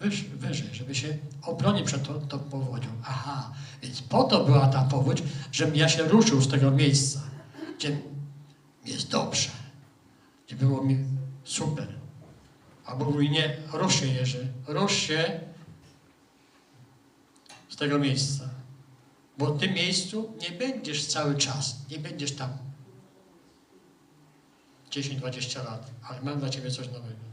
wyż, 0.00 0.22
wyżej, 0.24 0.68
żeby 0.72 0.94
się 0.94 1.16
obronić 1.42 1.86
przed 1.86 2.02
tą, 2.02 2.28
tą 2.28 2.38
powodzią. 2.38 2.88
Aha, 3.04 3.52
więc 3.82 4.02
po 4.02 4.24
to 4.24 4.44
była 4.44 4.66
ta 4.66 4.82
powódź, 4.82 5.22
żebym 5.52 5.76
ja 5.76 5.88
się 5.88 6.02
ruszył 6.02 6.40
z 6.40 6.48
tego 6.48 6.70
miejsca, 6.70 7.20
gdzie 7.78 7.98
jest 8.84 9.10
dobrze, 9.10 9.48
gdzie 10.46 10.56
było 10.56 10.84
mi 10.84 11.04
super. 11.46 11.94
A 12.84 12.96
Bóg 12.96 13.08
mówi, 13.08 13.30
nie, 13.30 13.56
rusz 13.72 14.00
się 14.00 14.06
Jerzy, 14.06 14.48
rusz 14.66 14.92
się 14.92 15.40
z 17.68 17.76
tego 17.76 17.98
miejsca. 17.98 18.48
Bo 19.38 19.54
w 19.54 19.60
tym 19.60 19.74
miejscu 19.74 20.32
nie 20.40 20.50
będziesz 20.50 21.06
cały 21.06 21.34
czas, 21.34 21.76
nie 21.90 21.98
będziesz 21.98 22.32
tam 22.32 22.50
10-20 24.90 25.64
lat, 25.64 25.90
ale 26.02 26.22
mam 26.22 26.40
dla 26.40 26.50
Ciebie 26.50 26.70
coś 26.70 26.86
nowego. 26.86 27.26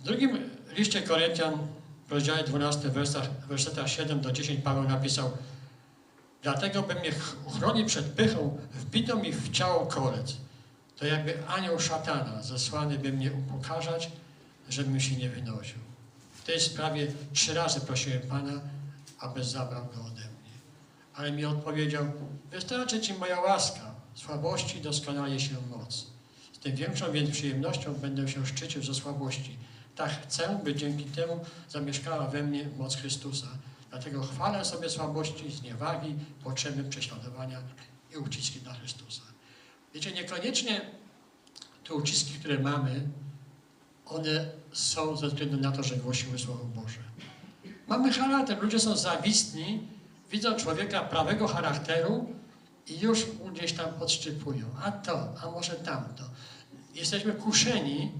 W 0.00 0.02
drugim 0.02 0.50
liście 0.72 1.02
Koryntian, 1.02 1.66
w 2.08 2.12
rozdziale 2.12 2.44
12, 2.44 2.88
wersach, 2.88 3.46
wersetach 3.46 3.88
7 3.88 4.20
do 4.20 4.32
10 4.32 4.60
Paweł 4.60 4.84
napisał 4.84 5.30
Dlatego 6.42 6.82
by 6.82 6.94
mnie 6.94 7.10
uchronił 7.46 7.86
przed 7.86 8.06
pychą, 8.06 8.58
wbito 8.72 9.16
mi 9.16 9.32
w 9.32 9.50
ciało 9.50 9.86
kolec. 9.86 10.36
To 10.96 11.06
jakby 11.06 11.46
anioł 11.48 11.80
szatana 11.80 12.42
zesłany 12.42 12.98
by 12.98 13.12
mnie 13.12 13.32
upokarzać, 13.32 14.10
żebym 14.68 15.00
się 15.00 15.16
nie 15.16 15.28
wynosił. 15.30 15.78
W 16.34 16.44
tej 16.44 16.60
sprawie 16.60 17.12
trzy 17.32 17.54
razy 17.54 17.80
prosiłem 17.80 18.22
Pana, 18.22 18.60
aby 19.18 19.44
zabrał 19.44 19.84
go 19.84 20.04
ode 20.04 20.20
mnie. 20.20 20.56
Ale 21.14 21.32
mi 21.32 21.44
odpowiedział, 21.44 22.04
wystarczy 22.50 23.00
Ci 23.00 23.14
moja 23.14 23.40
łaska, 23.40 23.94
słabości 24.14 24.80
doskonale 24.80 25.40
się 25.40 25.54
moc. 25.70 26.06
Z 26.52 26.58
tym 26.58 26.76
większą 26.76 27.12
więc 27.12 27.30
przyjemnością 27.30 27.94
będę 27.94 28.28
się 28.28 28.46
szczycił 28.46 28.82
ze 28.82 28.94
słabości. 28.94 29.56
Tak 29.96 30.22
chcę, 30.22 30.60
by 30.64 30.74
dzięki 30.74 31.04
temu 31.04 31.44
zamieszkała 31.68 32.26
we 32.26 32.42
mnie 32.42 32.68
moc 32.78 32.96
Chrystusa. 32.96 33.46
Dlatego 33.90 34.22
chwalę 34.22 34.64
sobie 34.64 34.90
słabości, 34.90 35.52
zniewagi, 35.52 36.14
potrzeby, 36.44 36.84
prześladowania 36.84 37.62
i 38.14 38.16
uciski 38.16 38.60
dla 38.60 38.74
Chrystusa. 38.74 39.22
Wiecie, 39.96 40.12
niekoniecznie 40.12 40.80
te 41.88 41.94
uciski, 41.94 42.38
które 42.38 42.58
mamy, 42.58 43.08
one 44.06 44.50
są 44.72 45.16
ze 45.16 45.28
względu 45.28 45.56
na 45.56 45.72
to, 45.72 45.82
że 45.82 45.96
głosimy 45.96 46.38
Słowo 46.38 46.64
Boże. 46.64 46.98
Mamy 47.86 48.12
charakter, 48.12 48.62
ludzie 48.62 48.80
są 48.80 48.96
zawistni, 48.96 49.88
widzą 50.30 50.54
człowieka 50.54 51.00
prawego 51.00 51.48
charakteru 51.48 52.34
i 52.86 53.00
już 53.00 53.26
gdzieś 53.52 53.72
tam 53.72 53.92
podszczypują. 53.92 54.66
A 54.84 54.92
to, 54.92 55.34
a 55.42 55.50
może 55.50 55.72
tamto. 55.72 56.24
Jesteśmy 56.94 57.32
kuszeni 57.32 58.12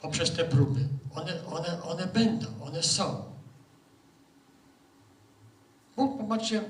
poprzez 0.00 0.32
te 0.32 0.44
próby. 0.44 0.88
One, 1.14 1.44
one, 1.46 1.82
one 1.82 2.06
będą, 2.06 2.46
one 2.62 2.82
są. 2.82 3.24
Bóg, 5.96 6.18
popatrzcie, 6.18 6.64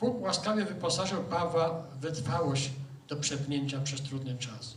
Bóg 0.00 0.20
łaskawie 0.20 0.64
wyposażył 0.64 1.24
Pawła 1.24 1.82
w 1.92 1.98
wytrwałość 1.98 2.70
do 3.08 3.16
przepnięcia 3.16 3.80
przez 3.80 4.02
trudny 4.02 4.38
czas. 4.38 4.74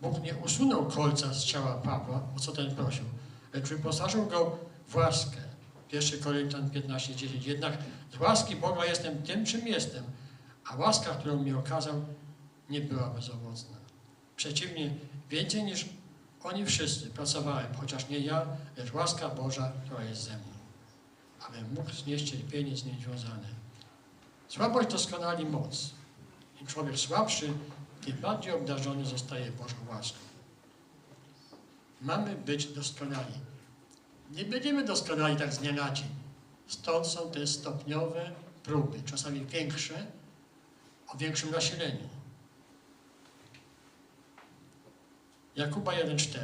Bóg 0.00 0.22
nie 0.22 0.34
usunął 0.34 0.86
kolca 0.86 1.34
z 1.34 1.44
ciała 1.44 1.74
Pawła, 1.74 2.22
o 2.36 2.40
co 2.40 2.52
ten 2.52 2.74
prosił, 2.74 3.04
lecz 3.52 3.68
wyposażył 3.68 4.26
go 4.26 4.58
w 4.88 4.96
łaskę. 4.96 5.36
1 5.92 6.20
Koryntian 6.20 6.70
15:10. 6.70 7.46
Jednak 7.46 7.78
z 8.12 8.20
łaski 8.20 8.56
Boga 8.56 8.84
jestem 8.84 9.22
tym, 9.22 9.46
czym 9.46 9.66
jestem, 9.66 10.04
a 10.64 10.76
łaska, 10.76 11.10
którą 11.10 11.42
mi 11.42 11.52
okazał, 11.52 11.94
nie 12.70 12.80
była 12.80 13.10
bezowocna. 13.10 13.76
Przeciwnie, 14.36 14.94
więcej 15.30 15.64
niż 15.64 15.88
oni 16.42 16.66
wszyscy 16.66 17.06
pracowałem, 17.06 17.74
chociaż 17.74 18.08
nie 18.08 18.18
ja, 18.18 18.46
lecz 18.76 18.92
łaska 18.92 19.28
Boża, 19.28 19.72
która 19.84 20.04
jest 20.04 20.22
ze 20.22 20.30
mną, 20.30 20.54
abym 21.48 21.74
mógł 21.74 21.90
znieść 21.90 22.30
cierpienie 22.30 22.76
z 22.76 22.84
nim 22.84 22.96
związane. 23.00 23.48
Słabość 24.50 24.90
doskonali 24.90 25.46
moc. 25.46 25.90
Im 26.60 26.66
człowiek 26.66 26.98
słabszy, 26.98 27.52
tym 28.04 28.16
bardziej 28.16 28.52
obdarzony 28.52 29.06
zostaje 29.06 29.52
Bożą 29.52 29.74
łaską. 29.88 30.18
Mamy 32.00 32.36
być 32.36 32.66
doskonali. 32.66 33.34
Nie 34.30 34.44
będziemy 34.44 34.84
doskonali 34.84 35.36
tak 35.36 35.52
z 35.52 35.58
dnia 35.58 35.72
na 35.72 35.90
dzień. 35.90 36.08
Stąd 36.66 37.06
są 37.06 37.30
te 37.30 37.46
stopniowe 37.46 38.30
próby, 38.62 39.02
czasami 39.02 39.46
większe, 39.46 40.06
o 41.08 41.16
większym 41.16 41.50
nasileniu. 41.50 42.08
Jakuba 45.56 45.92
1,4 45.92 46.38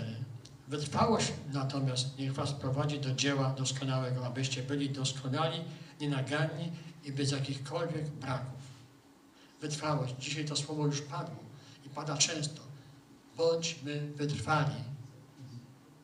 Wytrwałość 0.68 1.32
natomiast 1.52 2.18
niech 2.18 2.34
was 2.34 2.52
prowadzi 2.52 3.00
do 3.00 3.14
dzieła 3.14 3.50
doskonałego, 3.50 4.26
abyście 4.26 4.62
byli 4.62 4.90
doskonali, 4.90 5.64
nienaganni 6.00 6.72
i 7.06 7.12
bez 7.12 7.32
jakichkolwiek 7.32 8.08
braków. 8.08 8.60
Wytrwałość. 9.60 10.14
Dzisiaj 10.18 10.44
to 10.44 10.56
słowo 10.56 10.86
już 10.86 11.02
padło 11.02 11.44
i 11.86 11.88
pada 11.88 12.16
często. 12.16 12.62
Bądźmy 13.36 14.00
wytrwali. 14.00 14.84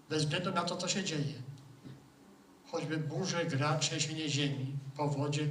Bez 0.08 0.24
względu 0.24 0.52
na 0.52 0.62
to, 0.62 0.76
co 0.76 0.88
się 0.88 1.04
dzieje. 1.04 1.42
Choćby 2.70 2.96
burze, 2.96 3.46
gra, 3.46 3.78
trzęsienie 3.78 4.28
ziemi, 4.28 4.76
powodzie, 4.96 5.48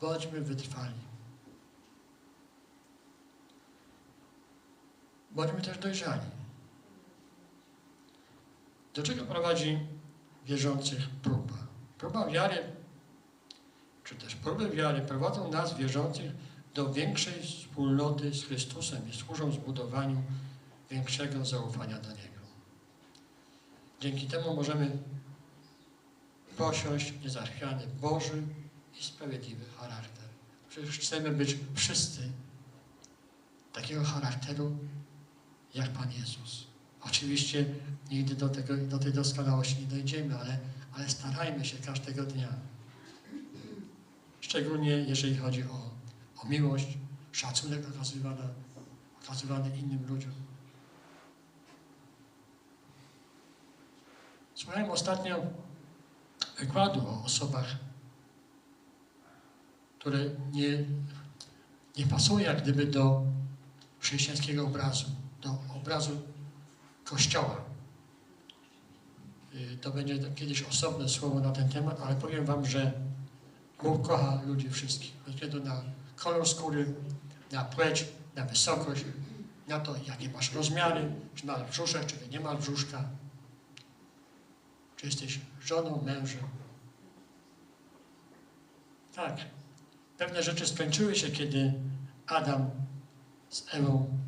bądźmy 0.00 0.40
wytrwali. 0.40 1.00
Bądźmy 5.30 5.62
też 5.62 5.78
dojrzali. 5.78 6.30
Do 8.94 9.02
czego 9.02 9.24
prowadzi 9.24 9.78
wierzących 10.46 11.10
próba? 11.10 11.54
Próba 11.98 12.26
wiary, 12.26 12.77
czy 14.08 14.14
też 14.14 14.34
próby 14.34 14.70
wiary 14.70 15.00
prowadzą 15.00 15.50
nas, 15.50 15.76
wierzących, 15.76 16.32
do 16.74 16.92
większej 16.92 17.42
wspólnoty 17.42 18.34
z 18.34 18.44
Chrystusem 18.44 19.08
i 19.08 19.16
służą 19.16 19.52
zbudowaniu 19.52 20.22
większego 20.90 21.44
zaufania 21.44 21.98
do 21.98 22.08
Niego. 22.08 22.40
Dzięki 24.00 24.26
temu 24.26 24.56
możemy 24.56 24.98
posiąść 26.56 27.12
niezachwiany 27.22 27.86
Boży 28.00 28.42
i 29.00 29.04
sprawiedliwy 29.04 29.64
charakter. 29.80 30.24
Przecież 30.68 30.98
chcemy 30.98 31.30
być 31.30 31.56
wszyscy 31.74 32.20
takiego 33.72 34.04
charakteru 34.04 34.76
jak 35.74 35.88
Pan 35.88 36.12
Jezus. 36.12 36.66
Oczywiście 37.00 37.64
nigdy 38.10 38.34
do, 38.34 38.48
tego, 38.48 38.76
do 38.76 38.98
tej 38.98 39.12
doskonałości 39.12 39.80
nie 39.80 39.86
dojdziemy, 39.86 40.38
ale, 40.38 40.58
ale 40.92 41.08
starajmy 41.08 41.64
się 41.64 41.76
każdego 41.76 42.22
dnia. 42.22 42.48
Szczególnie 44.48 44.90
jeżeli 44.90 45.36
chodzi 45.36 45.62
o, 45.64 45.90
o 46.42 46.48
miłość, 46.48 46.98
szacunek 47.32 47.88
okazywany, 47.94 48.42
okazywany 49.24 49.76
innym 49.78 50.06
ludziom. 50.08 50.32
Słuchałem 54.54 54.90
ostatnio 54.90 55.42
wykładu 56.58 57.08
o 57.08 57.24
osobach, 57.24 57.76
które 59.98 60.18
nie, 60.52 60.84
nie 61.98 62.06
pasują 62.06 62.38
jak 62.38 62.62
gdyby 62.62 62.86
do 62.86 63.22
chrześcijańskiego 64.00 64.64
obrazu, 64.64 65.06
do 65.42 65.58
obrazu 65.76 66.22
Kościoła. 67.04 67.60
Y, 69.54 69.76
To 69.76 69.90
będzie 69.90 70.18
kiedyś 70.34 70.62
osobne 70.62 71.08
słowo 71.08 71.40
na 71.40 71.52
ten 71.52 71.68
temat, 71.68 72.00
ale 72.00 72.16
powiem 72.16 72.44
Wam, 72.44 72.66
że 72.66 73.07
Bóg 73.82 74.06
kocha 74.06 74.42
ludzi 74.46 74.70
wszystkich, 74.70 75.12
bez 75.26 75.34
względu 75.34 75.64
na 75.64 75.82
kolor 76.16 76.48
skóry, 76.48 76.94
na 77.52 77.64
płeć, 77.64 78.04
na 78.34 78.44
wysokość, 78.44 79.04
na 79.68 79.80
to, 79.80 79.94
jakie 80.06 80.28
masz 80.28 80.54
rozmiary, 80.54 81.12
czy 81.34 81.46
masz 81.46 81.70
brzuszek, 81.70 82.06
czy 82.06 82.28
nie 82.28 82.40
masz 82.40 82.58
brzuszka, 82.58 83.04
czy 84.96 85.06
jesteś 85.06 85.40
żoną, 85.60 86.02
mężem. 86.02 86.42
Tak, 89.14 89.36
pewne 90.18 90.42
rzeczy 90.42 90.66
skończyły 90.66 91.16
się, 91.16 91.30
kiedy 91.30 91.72
Adam 92.26 92.70
z 93.48 93.64
Ewą 93.74 94.18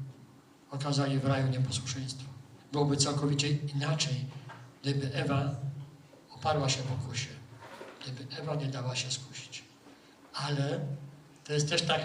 okazali 0.71 1.19
w 1.19 1.25
raju 1.25 1.49
nieposłuszeństwo. 1.49 2.31
Byłoby 2.73 2.97
całkowicie 2.97 3.49
inaczej, 3.51 4.27
gdyby 4.83 5.15
Ewa 5.15 5.55
oparła 6.31 6.69
się 6.69 6.83
w 6.83 6.93
okusie, 6.93 7.29
gdyby 8.01 8.37
Ewa 8.41 8.55
nie 8.55 8.67
dała 8.67 8.97
się 8.97 9.11
skusić. 9.11 9.65
Ale 10.35 10.81
to 11.45 11.53
jest 11.53 11.69
też 11.69 11.83
tak, 11.83 12.01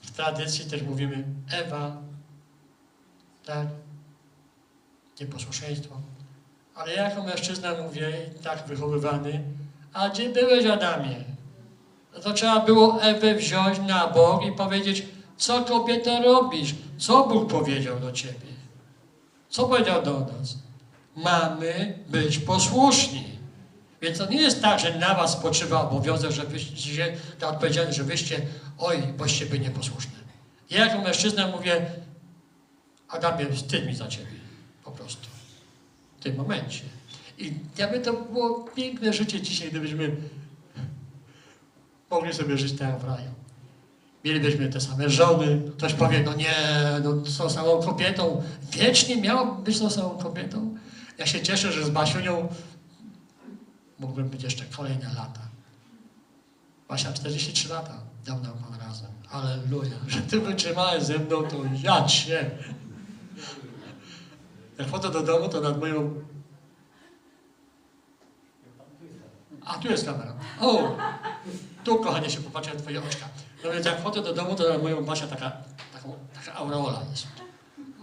w 0.00 0.10
tradycji 0.10 0.70
też 0.70 0.82
mówimy 0.82 1.24
Ewa, 1.50 1.96
tak, 3.44 3.66
nieposłuszeństwo, 5.20 6.00
Ale 6.74 6.94
ja 6.94 7.08
jako 7.08 7.22
mężczyzna 7.22 7.74
mówię, 7.82 8.12
tak 8.42 8.66
wychowywany, 8.66 9.44
a 9.92 10.08
gdzie 10.08 10.28
byłeś 10.28 10.66
Adamie? 10.66 11.24
No 12.14 12.20
to 12.20 12.32
trzeba 12.32 12.60
było 12.60 13.02
Ewę 13.02 13.34
wziąć 13.34 13.78
na 13.78 14.06
bok 14.06 14.44
i 14.46 14.52
powiedzieć, 14.52 15.06
co 15.36 15.64
kobieta 15.64 16.22
robisz? 16.22 16.74
Co 16.98 17.26
Bóg 17.26 17.50
powiedział 17.50 18.00
do 18.00 18.12
ciebie? 18.12 18.48
Co 19.48 19.66
powiedział 19.66 20.02
do 20.02 20.20
nas? 20.20 20.58
Mamy 21.16 21.98
być 22.08 22.38
posłuszni. 22.38 23.37
Więc 24.02 24.18
to 24.18 24.26
nie 24.26 24.42
jest 24.42 24.62
tak, 24.62 24.80
że 24.80 24.98
na 24.98 25.14
was 25.14 25.32
spoczywa 25.32 25.90
obowiązek, 25.90 26.30
żebyście, 26.30 27.16
ta 27.38 27.48
odpowiedzialność, 27.48 27.98
żebyście, 27.98 28.40
oj, 28.78 29.02
boście 29.18 29.46
byli 29.46 29.60
nieposłuszni. 29.60 30.12
Ja 30.70 30.86
jako 30.86 31.02
mężczyzna 31.02 31.46
mówię, 31.46 31.86
Adamie, 33.08 33.52
wstyd 33.52 33.86
mi 33.86 33.94
za 33.94 34.08
ciebie. 34.08 34.26
Po 34.84 34.90
prostu. 34.90 35.26
W 36.20 36.22
tym 36.22 36.36
momencie. 36.36 36.84
I 37.38 37.52
jakby 37.78 38.00
to 38.00 38.12
było 38.12 38.60
piękne 38.74 39.12
życie 39.12 39.40
dzisiaj, 39.40 39.70
gdybyśmy 39.70 40.16
mogli 42.10 42.34
sobie 42.34 42.58
żyć 42.58 42.78
tak 42.78 42.98
w 42.98 43.04
raju. 43.04 43.30
Mielibyśmy 44.24 44.68
te 44.68 44.80
same 44.80 45.10
żony. 45.10 45.62
Ktoś 45.76 45.94
powie, 45.94 46.22
no 46.24 46.34
nie, 46.34 46.54
no 47.04 47.26
z 47.26 47.36
tą 47.36 47.50
samą 47.50 47.82
kobietą. 47.82 48.42
Wiecznie 48.72 49.16
miał 49.16 49.56
być 49.56 49.78
tą 49.78 49.90
samą 49.90 50.10
kobietą. 50.10 50.76
Ja 51.18 51.26
się 51.26 51.40
cieszę, 51.40 51.72
że 51.72 51.84
z 51.84 51.90
Basiunią 51.90 52.48
mógłbym 53.98 54.28
być 54.28 54.42
jeszcze 54.42 54.64
kolejne 54.64 55.14
lata. 55.14 55.40
Basia 56.88 57.12
43 57.12 57.68
lata 57.68 58.00
dał 58.26 58.40
nam 58.40 58.52
Pan 58.52 58.80
razem. 58.80 59.10
Aleluja. 59.30 59.96
Że 60.08 60.20
Ty 60.20 60.40
wytrzymałeś 60.40 61.02
ze 61.02 61.18
mną, 61.18 61.42
to 61.42 61.56
ja 61.82 62.04
Cię. 62.04 62.50
Jak 64.78 64.88
wchodzę 64.88 65.10
do 65.10 65.22
domu, 65.22 65.48
to 65.48 65.60
nad 65.60 65.80
moją... 65.80 66.14
A, 69.64 69.74
tu 69.74 69.88
jest 69.88 70.04
kamera. 70.04 70.34
O! 70.60 70.96
Tu, 71.84 71.98
kochanie, 71.98 72.30
się 72.30 72.40
popatrzę 72.40 72.76
Twoje 72.76 73.04
oczka. 73.04 73.28
No 73.64 73.70
więc 73.72 73.86
jak 73.86 74.00
wchodzę 74.00 74.22
do 74.22 74.34
domu, 74.34 74.54
to 74.54 74.68
nad 74.68 74.82
moją 74.82 75.04
Basia 75.04 75.26
taka, 75.26 75.52
taka 76.34 76.54
aureola 76.54 77.02
jest. 77.10 77.26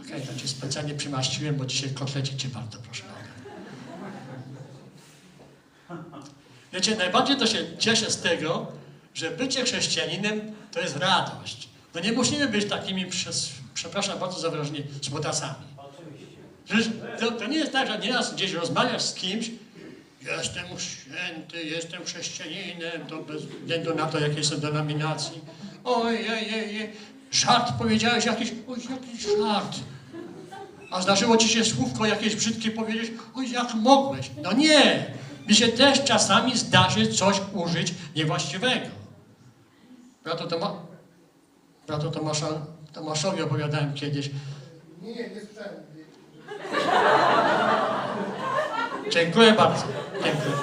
Okej, 0.02 0.22
to 0.22 0.36
Cię 0.36 0.48
specjalnie 0.48 0.94
przymaściłem, 0.94 1.56
bo 1.56 1.66
dzisiaj 1.66 1.90
kotlecie 1.90 2.38
Cię 2.38 2.50
bardzo 2.50 2.80
proszę. 2.80 3.04
Wiecie, 6.74 6.96
najbardziej 6.96 7.38
to 7.38 7.48
się 7.48 7.78
cieszę 7.80 8.12
z 8.12 8.22
tego, 8.22 8.68
że 9.14 9.32
bycie 9.32 9.64
chrześcijaninem 9.64 10.42
to 10.72 10.80
jest 10.80 10.98
radość. 10.98 11.70
No 11.96 12.02
nie 12.02 12.12
musimy 12.12 12.48
być 12.48 12.66
takimi, 12.70 13.06
przez, 13.06 13.52
przepraszam 13.74 14.20
bardzo 14.20 14.40
za 14.40 14.50
wyrażenie. 14.50 14.84
Przecież 16.66 16.90
to, 17.20 17.32
to 17.32 17.48
nie 17.48 17.58
jest 17.58 17.72
tak, 17.72 17.88
że 17.88 18.00
nieraz 18.00 18.34
gdzieś 18.34 18.54
rozmawiasz 18.54 19.02
z 19.02 19.14
kimś, 19.14 19.52
jestem 20.22 20.66
święty, 20.78 21.64
jestem 21.64 22.06
chrześcijaninem, 22.06 23.06
to 23.10 23.18
bez 23.18 23.46
względu 23.46 23.96
na 23.96 24.06
to, 24.06 24.20
jakie 24.20 24.44
są 24.44 24.58
denominacji. 24.58 25.42
Oj, 25.84 26.16
ej, 26.16 26.54
ej, 26.54 26.82
ej, 26.82 26.94
żart 27.32 27.72
powiedziałeś 27.78 28.26
jakiś, 28.26 28.52
oj, 28.68 28.80
jakiś 28.90 29.26
żart. 29.38 29.76
A 30.92 31.02
zdarzyło 31.02 31.38
ci 31.38 31.50
się 31.50 31.66
słówko 31.66 32.06
jakieś 32.06 32.36
brzydkie 32.36 32.72
powiedzieć, 32.72 33.12
oj, 33.36 33.52
jak 33.52 33.74
mogłeś? 33.74 34.32
No 34.44 34.54
nie! 34.54 35.14
Mi 35.48 35.56
się 35.56 35.68
też 35.68 36.04
czasami 36.04 36.58
zdarzy 36.58 37.14
coś 37.14 37.42
użyć 37.54 37.94
niewłaściwego. 38.16 38.86
Bratu, 40.24 40.48
Toma... 40.48 40.74
Bratu 41.88 42.12
Tomasza... 42.12 42.48
Tomaszowi 42.94 43.42
opowiadałem 43.42 43.94
kiedyś, 43.94 44.30
Nie, 45.02 45.16
nie, 45.16 45.30
nie 45.30 45.42
słyszałem. 45.42 45.76
Dziękuję 49.12 49.54
bardzo. 49.54 49.84
Dziękuję. 50.24 50.56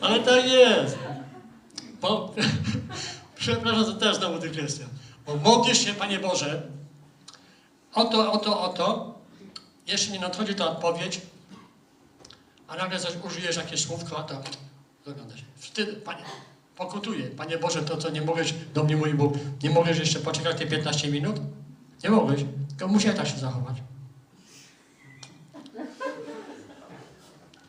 Ale 0.00 0.20
tak 0.20 0.44
jest. 0.44 0.98
Bo, 2.00 2.34
przepraszam, 3.38 3.84
to 3.84 3.92
też 3.92 4.16
znowu 4.16 4.38
dygresja. 4.38 4.86
Bo 5.26 5.36
modlisz 5.36 5.78
się, 5.78 5.94
Panie 5.94 6.18
Boże, 6.18 6.62
oto, 7.94 8.32
oto, 8.32 8.60
oto, 8.60 9.15
jeszcze 9.86 10.12
nie 10.12 10.20
nadchodzi 10.20 10.54
ta 10.54 10.70
odpowiedź, 10.70 11.20
a 12.68 12.76
nagle 12.76 13.00
coś 13.00 13.12
użyjesz 13.24 13.56
jakieś 13.56 13.84
słówko, 13.84 14.22
to 14.22 14.42
wygląda 15.04 15.36
się. 15.36 15.44
Wtedy, 15.56 15.92
Panie, 15.92 16.24
pokutuję. 16.76 17.26
Panie 17.26 17.58
Boże, 17.58 17.82
to 17.82 17.96
co 17.96 18.10
nie 18.10 18.22
mogłeś 18.22 18.54
do 18.74 18.84
mnie 18.84 18.96
mówić, 18.96 19.14
bo 19.14 19.32
nie 19.62 19.70
mogłeś 19.70 19.98
jeszcze 19.98 20.20
poczekać 20.20 20.58
te 20.58 20.66
15 20.66 21.08
minut? 21.08 21.40
Nie 22.04 22.10
mogłeś, 22.10 22.44
tylko 22.68 22.88
musiałeś 22.88 23.18
tak 23.18 23.28
się 23.28 23.38
zachować. 23.38 23.76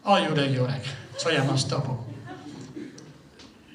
O 0.04 0.20
Jurek, 0.20 0.54
Jurek, 0.54 0.82
co 1.18 1.32
ja 1.32 1.44
mam 1.44 1.58
z 1.58 1.68
tobą? 1.68 2.04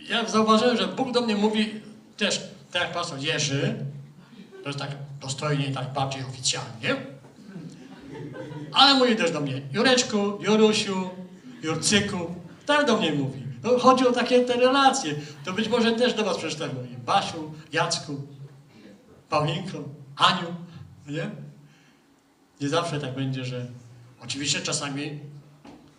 Ja 0.08 0.28
zauważyłem, 0.28 0.76
że 0.76 0.88
Bóg 0.88 1.12
do 1.12 1.20
mnie 1.20 1.36
mówi 1.36 1.80
też, 2.16 2.40
tak 2.72 2.82
jak 2.82 2.92
pastor 2.92 3.18
Jerzy, 3.18 3.84
to 4.62 4.68
jest 4.68 4.78
tak 4.78 4.90
dostojnie, 5.20 5.72
tak 5.72 5.92
bardziej 5.92 6.24
oficjalnie, 6.24 7.11
ale 8.72 8.94
mówi 8.94 9.16
też 9.16 9.30
do 9.30 9.40
mnie, 9.40 9.62
Jureczku, 9.72 10.38
Jurusiu, 10.40 11.10
Jurcyku, 11.62 12.34
tak 12.66 12.86
do 12.86 12.96
mnie 12.96 13.12
mówi. 13.12 13.42
No, 13.62 13.78
chodzi 13.78 14.06
o 14.06 14.12
takie 14.12 14.44
te 14.44 14.54
relacje. 14.54 15.14
To 15.44 15.52
być 15.52 15.68
może 15.68 15.92
też 15.92 16.14
do 16.14 16.24
was 16.24 16.36
przeczytałem 16.36 16.76
mówi, 16.76 16.96
Basiu, 16.96 17.52
Jacku, 17.72 18.26
Paulinko, 19.28 19.78
Aniu, 20.16 20.54
nie? 21.08 21.30
Nie 22.60 22.68
zawsze 22.68 23.00
tak 23.00 23.14
będzie, 23.14 23.44
że 23.44 23.66
oczywiście 24.24 24.60
czasami 24.60 25.20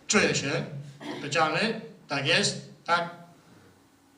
czuję 0.06 0.34
się 0.34 0.64
odpowiedzialny, 1.12 1.80
tak 2.08 2.26
jest, 2.26 2.70
tak, 2.84 3.10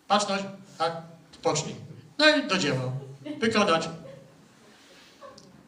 baczność, 0.08 0.44
tak, 0.78 1.02
spocznij. 1.32 1.74
No 2.18 2.36
i 2.36 2.48
do 2.48 2.58
dzieła, 2.58 2.92
wykonać. 3.40 3.88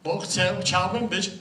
Bo 0.03 0.19
chcę, 0.19 0.57
chciałbym 0.61 1.07
być 1.07 1.31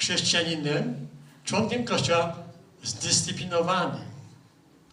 chrześcijaninem, 0.00 1.08
członkiem 1.44 1.84
Kościoła 1.84 2.34
zdyscyplinowanym, 2.82 4.04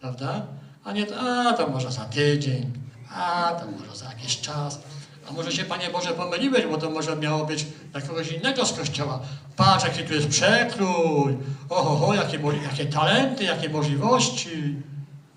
prawda? 0.00 0.46
A 0.84 0.92
nie, 0.92 1.18
a 1.18 1.52
to 1.52 1.68
może 1.68 1.92
za 1.92 2.04
tydzień, 2.04 2.72
a 3.14 3.52
to 3.60 3.66
może 3.66 3.96
za 3.96 4.06
jakiś 4.06 4.40
czas. 4.40 4.80
A 5.28 5.32
może 5.32 5.52
się, 5.52 5.64
Panie 5.64 5.90
Boże, 5.90 6.10
pomyliłeś, 6.10 6.66
bo 6.66 6.78
to 6.78 6.90
może 6.90 7.16
miało 7.16 7.46
być 7.46 7.66
dla 7.92 8.00
kogoś 8.00 8.32
innego 8.32 8.66
z 8.66 8.72
kościoła. 8.72 9.20
Patrz, 9.56 9.84
jaki 9.84 10.02
tu 10.02 10.14
jest 10.14 10.28
przekrój. 10.28 11.36
Oho, 11.68 11.96
ho, 11.96 12.14
jakie, 12.14 12.38
jakie 12.62 12.86
talenty, 12.86 13.44
jakie 13.44 13.68
możliwości. 13.68 14.74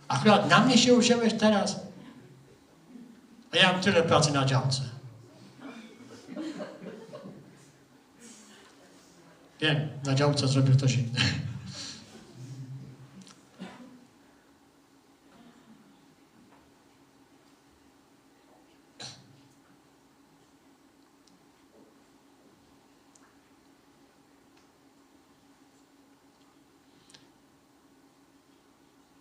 Akurat 0.07 0.49
na 0.49 0.59
mnie 0.59 0.77
się 0.77 0.93
usiąłeś 0.93 1.33
teraz. 1.33 1.79
A 3.53 3.57
ja 3.57 3.71
mam 3.71 3.81
tyle 3.81 4.03
pracy 4.03 4.31
na 4.33 4.45
działce. 4.45 4.81
Wiem, 9.61 9.89
na 10.05 10.15
działce 10.15 10.47
zrobił 10.47 10.75
ktoś 10.75 10.93
inny. 10.95 11.19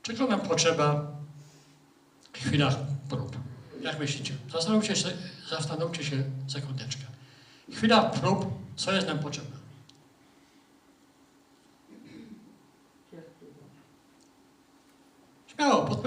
Czego 0.03 0.27
nam 0.27 0.41
potrzeba 0.41 1.13
w 2.33 2.39
chwilach 2.39 2.77
prób? 3.09 3.37
Jak 3.81 3.99
myślicie? 3.99 4.35
Zastanówcie 4.53 4.97
się, 4.97 5.09
zastanówcie 5.51 6.05
się 6.05 6.25
sekundeczkę. 6.49 7.05
Chwila 7.73 8.03
prób, 8.03 8.47
co 8.77 8.93
jest 8.93 9.07
nam 9.07 9.19
potrzebne? 9.19 9.60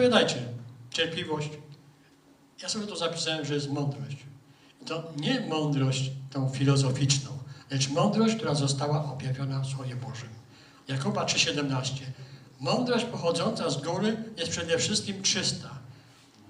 Śmiało, 0.04 0.16
podpowiadajcie. 0.16 0.54
Cierpliwość. 0.92 1.50
Ja 2.62 2.70
sobie 2.70 2.88
to 2.88 2.96
zapisałem, 2.96 3.46
że 3.46 3.54
jest 3.54 3.70
mądrość. 3.70 4.18
To 4.86 5.12
nie 5.18 5.40
mądrość 5.40 6.12
tą 6.32 6.50
filozoficzną, 6.50 7.32
lecz 7.72 7.90
mądrość, 7.90 8.36
która 8.36 8.56
została 8.56 9.12
objawiona 9.14 9.60
w 9.60 9.68
Słowie 9.68 9.96
Bożym. 9.96 10.30
Jakuba 10.88 11.26
3,17. 11.26 12.02
Mądrość 12.60 13.06
pochodząca 13.06 13.70
z 13.70 13.82
góry 13.82 14.18
jest 14.38 14.52
przede 14.52 14.78
wszystkim 14.78 15.22
czysta, 15.22 15.70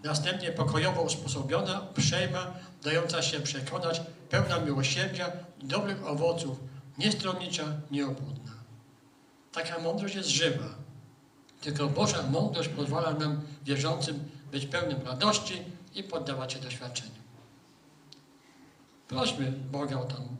następnie 0.04 0.52
pokojowo 0.52 1.02
usposobiona, 1.02 1.80
przejma, 1.96 2.54
dająca 2.84 3.22
się 3.22 3.40
przekonać, 3.40 4.02
pełna 4.30 4.60
miłosierdzia 4.60 5.32
dobrych 5.64 6.08
owoców, 6.08 6.60
niestronnicza, 6.98 7.64
nieobłudna. 7.92 8.52
Taka 9.52 9.80
mądrość 9.80 10.16
jest 10.16 10.30
żywa. 10.30 10.83
Tylko 11.64 11.88
Boża 11.88 12.24
mądrość 12.24 12.70
pozwala 12.70 13.14
nam, 13.14 13.42
wierzącym, 13.64 14.30
być 14.52 14.66
pełnym 14.66 15.02
radości 15.02 15.54
i 15.96 16.04
poddawać 16.04 16.54
się 16.54 16.60
doświadczeniu. 16.60 17.24
Prośmy 19.08 19.52
Boga 19.52 20.00
o 20.00 20.06
tą 20.06 20.38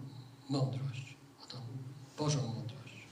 mądrość, 0.50 1.16
o 1.44 1.48
tą 1.48 1.58
Bożą 2.18 2.40
mądrość. 2.42 3.08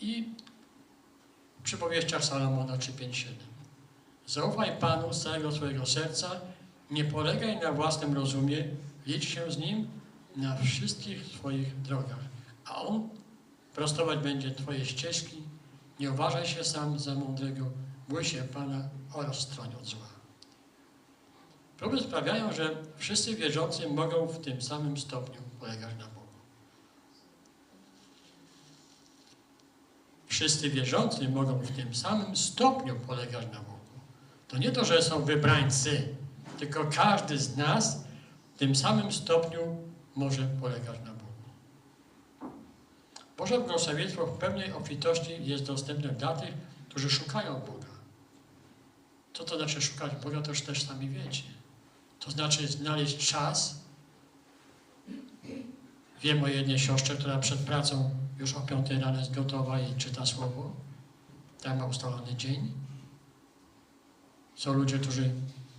I 0.00 0.34
w 1.60 1.62
przypowieściach 1.62 2.24
Salomona 2.24 2.76
3,5,7 2.76 3.24
Zaufaj 4.26 4.78
Panu 4.78 5.12
z 5.12 5.22
całego 5.22 5.52
swojego 5.52 5.86
serca, 5.86 6.30
nie 6.90 7.04
polegaj 7.04 7.60
na 7.60 7.72
własnym 7.72 8.14
rozumie, 8.14 8.64
licz 9.06 9.28
się 9.28 9.52
z 9.52 9.58
Nim 9.58 9.88
na 10.36 10.56
wszystkich 10.56 11.24
Twoich 11.24 11.82
drogach, 11.82 12.24
a 12.64 12.82
On 12.82 13.08
prostować 13.78 14.18
będzie 14.18 14.50
Twoje 14.50 14.86
ścieżki. 14.86 15.42
Nie 16.00 16.10
uważaj 16.10 16.46
się 16.46 16.64
sam 16.64 16.98
za 16.98 17.14
mądrego, 17.14 17.70
bój 18.08 18.24
się 18.24 18.42
Pana 18.42 18.88
oraz 19.14 19.40
stroń 19.40 19.68
od 19.80 19.86
zła. 19.86 20.06
Próby 21.76 22.00
sprawiają, 22.00 22.52
że 22.52 22.76
wszyscy 22.96 23.34
wierzący 23.34 23.88
mogą 23.88 24.26
w 24.26 24.38
tym 24.38 24.62
samym 24.62 24.96
stopniu 24.96 25.40
polegać 25.60 25.94
na 25.98 26.06
Bogu. 26.06 26.38
Wszyscy 30.26 30.70
wierzący 30.70 31.28
mogą 31.28 31.58
w 31.58 31.70
tym 31.70 31.94
samym 31.94 32.36
stopniu 32.36 32.96
polegać 32.96 33.46
na 33.52 33.60
Bogu. 33.60 33.78
To 34.48 34.58
nie 34.58 34.72
to, 34.72 34.84
że 34.84 35.02
są 35.02 35.24
wybrańcy, 35.24 36.16
tylko 36.58 36.84
każdy 36.84 37.38
z 37.38 37.56
nas 37.56 38.04
w 38.54 38.58
tym 38.58 38.76
samym 38.76 39.12
stopniu 39.12 39.76
może 40.16 40.42
polegać 40.42 40.98
na 41.04 41.12
Bogu. 41.12 41.17
Boże 43.38 43.58
błogosławieństwo 43.58 44.26
w 44.26 44.38
pełnej 44.38 44.72
obfitości 44.72 45.44
jest 45.44 45.64
dostępne 45.64 46.08
dla 46.08 46.36
tych, 46.36 46.54
którzy 46.88 47.10
szukają 47.10 47.60
Boga. 47.60 47.88
Co 49.32 49.44
to 49.44 49.56
znaczy 49.56 49.82
szukać 49.82 50.12
Boga, 50.24 50.42
to 50.42 50.50
już 50.50 50.62
też 50.62 50.82
sami 50.82 51.08
wiecie. 51.08 51.42
To 52.20 52.30
znaczy 52.30 52.68
znaleźć 52.68 53.28
czas. 53.28 53.80
Wiem 56.22 56.44
o 56.44 56.48
jednej 56.48 56.78
siostrze, 56.78 57.16
która 57.16 57.38
przed 57.38 57.58
pracą 57.58 58.10
już 58.38 58.54
o 58.54 58.60
5 58.60 58.90
rano 58.90 59.18
jest 59.18 59.34
gotowa 59.34 59.80
i 59.80 59.96
czyta 59.96 60.26
słowo. 60.26 60.72
Tam 61.62 61.78
ma 61.78 61.86
ustalony 61.86 62.34
dzień. 62.34 62.72
Są 64.54 64.72
ludzie, 64.72 64.98
którzy 64.98 65.30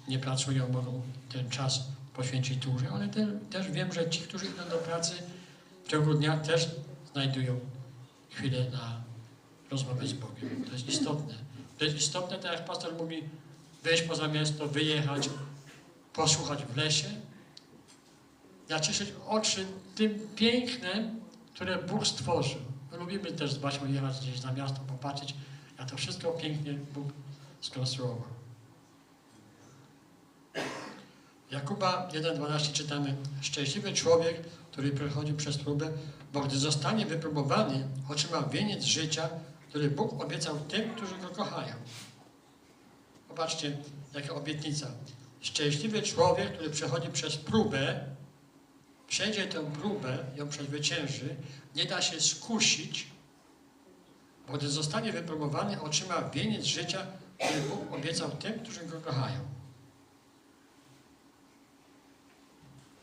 nie 0.07 0.19
pracują, 0.19 0.69
mogą 0.69 1.01
ten 1.29 1.49
czas 1.49 1.87
poświęcić 2.13 2.57
dłużej, 2.57 2.89
ale 2.93 3.07
te, 3.07 3.27
też 3.49 3.71
wiem, 3.71 3.93
że 3.93 4.09
ci, 4.09 4.21
którzy 4.21 4.45
idą 4.45 4.69
do 4.69 4.77
pracy 4.77 5.13
w 5.85 5.91
ciągu 5.91 6.13
dnia 6.13 6.37
też 6.37 6.69
znajdują 7.11 7.59
chwilę 8.29 8.69
na 8.69 9.01
rozmowę 9.71 10.07
z 10.07 10.13
Bogiem. 10.13 10.65
To 10.65 10.71
jest 10.71 10.89
istotne. 10.89 11.35
To 11.77 11.85
jest 11.85 11.97
istotne, 11.97 12.39
tak 12.39 12.51
jak 12.51 12.65
pastor 12.65 12.93
mówi, 12.93 13.23
wyjść 13.83 14.03
poza 14.03 14.27
miasto, 14.27 14.67
wyjechać, 14.67 15.29
posłuchać 16.13 16.63
w 16.65 16.77
lesie, 16.77 17.07
nacieszyć 18.69 19.13
oczy 19.27 19.65
tym 19.95 20.27
pięknem, 20.35 21.19
które 21.53 21.83
Bóg 21.83 22.07
stworzył. 22.07 22.59
My 22.91 22.97
lubimy 22.97 23.31
też 23.31 23.59
o 23.83 23.85
jechać 23.85 24.19
gdzieś 24.19 24.41
na 24.41 24.51
miasto, 24.51 24.79
popatrzeć, 24.87 25.35
jak 25.79 25.91
to 25.91 25.97
wszystko 25.97 26.31
pięknie 26.31 26.73
Bóg 26.73 27.07
skonstruował. 27.61 28.23
Jakuba 31.51 32.09
1,12 32.13 32.71
czytamy 32.71 33.15
Szczęśliwy 33.41 33.93
człowiek, 33.93 34.43
który 34.79 34.91
przechodzi 34.91 35.33
przez 35.33 35.57
próbę, 35.57 35.91
bo 36.33 36.41
gdy 36.41 36.57
zostanie 36.57 37.05
wypróbowany, 37.05 37.87
otrzyma 38.09 38.41
wieniec 38.41 38.83
życia, 38.83 39.29
który 39.69 39.91
Bóg 39.91 40.21
obiecał 40.21 40.59
tym, 40.59 40.95
którzy 40.95 41.17
Go 41.17 41.29
kochają. 41.29 41.75
Popatrzcie, 43.27 43.77
jaka 44.13 44.33
obietnica. 44.33 44.87
Szczęśliwy 45.41 46.01
człowiek, 46.01 46.53
który 46.53 46.69
przechodzi 46.69 47.09
przez 47.09 47.37
próbę, 47.37 48.05
przejdzie 49.07 49.47
tę 49.47 49.71
próbę, 49.71 50.17
ją 50.35 50.49
przezwycięży, 50.49 51.35
nie 51.75 51.85
da 51.85 52.01
się 52.01 52.21
skusić, 52.21 53.07
bo 54.47 54.53
gdy 54.53 54.69
zostanie 54.69 55.11
wypróbowany, 55.11 55.81
otrzyma 55.81 56.29
wieniec 56.29 56.65
życia, 56.65 57.07
który 57.39 57.61
Bóg 57.61 57.93
obiecał 57.93 58.31
tym, 58.31 58.59
którzy 58.59 58.85
Go 58.85 59.01
kochają. 59.01 59.39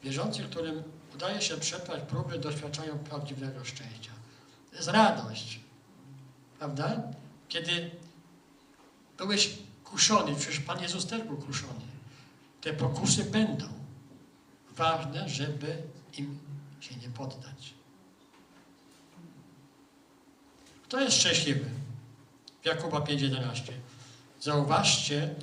Wierzący, 0.03 0.43
którym 0.43 0.96
udaje 1.17 1.43
się 1.43 1.57
przetrwać 1.57 2.03
próby, 2.03 2.39
doświadczają 2.39 2.99
prawdziwego 2.99 3.65
szczęścia. 3.65 4.13
To 4.71 4.77
jest 4.77 4.89
radość. 4.89 5.61
Prawda? 6.59 7.03
Kiedy 7.49 7.91
byłeś 9.19 9.59
kuszony, 9.85 10.37
przecież 10.37 10.61
Pan 10.61 10.83
Jezus 10.83 11.07
też 11.07 11.23
był 11.23 11.37
kuszony. 11.37 11.87
Te 12.61 12.73
pokusy 12.73 13.25
będą. 13.25 13.67
Ważne, 14.71 15.29
żeby 15.29 15.83
im 16.19 16.39
się 16.81 16.97
nie 16.97 17.09
poddać. 17.09 17.75
Kto 20.85 21.01
jest 21.01 21.17
szczęśliwy? 21.17 21.71
Jakuba 22.65 22.99
5,11. 22.99 23.73
Zauważcie, 24.41 25.35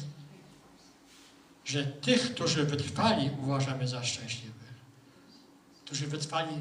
że 1.66 1.86
tych, 1.86 2.34
którzy 2.34 2.64
wytrwali, 2.64 3.32
uważamy 3.42 3.88
za 3.88 4.04
szczęśliwych. 4.04 4.63
Którzy 5.94 6.08
wytrwali 6.08 6.56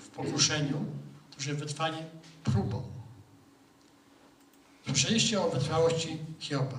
w 0.00 0.08
pokuszeniu, 0.08 0.84
którzy 1.30 1.54
wytrwali 1.54 1.96
próbą. 2.44 2.82
Słyszeliście 4.86 5.42
o 5.42 5.50
wytrwałości 5.50 6.18
Hioba. 6.38 6.78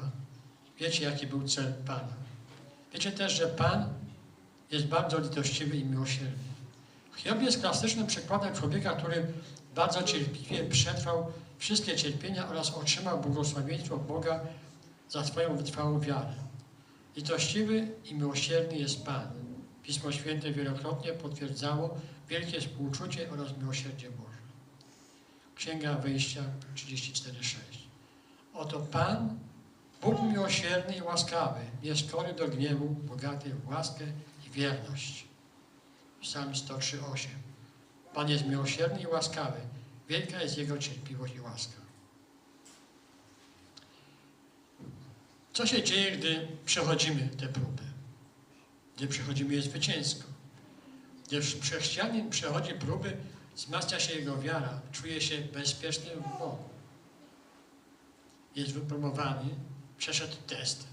Wiecie, 0.79 1.03
jaki 1.03 1.27
był 1.27 1.47
cel 1.47 1.73
Pana. 1.87 2.13
Wiecie 2.93 3.11
też, 3.11 3.33
że 3.33 3.47
Pan 3.47 3.93
jest 4.71 4.85
bardzo 4.85 5.19
litościwy 5.19 5.77
i 5.77 5.85
miłosierny. 5.85 6.37
Hiob 7.15 7.41
jest 7.41 7.59
klasycznym 7.59 8.07
przykładem 8.07 8.55
człowieka, 8.55 8.95
który 8.95 9.27
bardzo 9.75 10.03
cierpliwie 10.03 10.63
przetrwał 10.63 11.31
wszystkie 11.57 11.95
cierpienia 11.95 12.49
oraz 12.49 12.71
otrzymał 12.71 13.21
błogosławieństwo 13.21 13.97
Boga 13.97 14.39
za 15.09 15.25
swoją 15.25 15.57
wytrwałą 15.57 15.99
wiarę. 15.99 16.33
Litościwy 17.15 17.87
i 18.05 18.15
miłosierny 18.15 18.77
jest 18.77 19.05
Pan. 19.05 19.50
Pismo 19.91 20.11
Święte 20.11 20.51
wielokrotnie 20.51 21.13
potwierdzało 21.13 21.97
wielkie 22.29 22.61
współczucie 22.61 23.31
oraz 23.31 23.57
miłosierdzie 23.57 24.09
Boże. 24.09 24.37
Księga 25.55 25.95
Wyjścia 25.95 26.43
34,6 26.75 27.55
Oto 28.53 28.79
Pan, 28.79 29.39
Bóg 30.01 30.21
miłosierny 30.21 30.97
i 30.97 31.01
łaskawy, 31.01 31.59
nieskory 31.83 32.33
do 32.33 32.47
gniewu, 32.47 32.89
bogaty 32.89 33.55
w 33.55 33.67
łaskę 33.67 34.05
i 34.47 34.49
wierność. 34.49 35.25
Psalm 36.21 36.53
103,8 36.53 37.27
Pan 38.13 38.29
jest 38.29 38.45
miłosierny 38.45 39.01
i 39.01 39.07
łaskawy, 39.07 39.59
wielka 40.09 40.41
jest 40.41 40.57
Jego 40.57 40.77
cierpliwość 40.77 41.35
i 41.35 41.41
łaska. 41.41 41.81
Co 45.53 45.65
się 45.65 45.83
dzieje, 45.83 46.17
gdy 46.17 46.47
przechodzimy 46.65 47.27
te 47.27 47.47
próby? 47.47 47.90
Gdy 49.01 49.07
przechodzimy 49.07 49.53
je 49.53 49.61
zwycięsko. 49.61 50.23
Gdy 51.27 51.41
chrześcijanin 51.41 52.29
przechodzi 52.29 52.73
próby, 52.73 53.17
wzmacnia 53.55 53.99
się 53.99 54.13
jego 54.13 54.37
wiara, 54.37 54.81
czuje 54.91 55.21
się 55.21 55.37
bezpieczny 55.37 56.15
w 56.15 56.39
Bogu. 56.39 56.69
Jest 58.55 58.71
wypromowany, 58.71 59.49
przeszedł 59.97 60.35
test, 60.47 60.87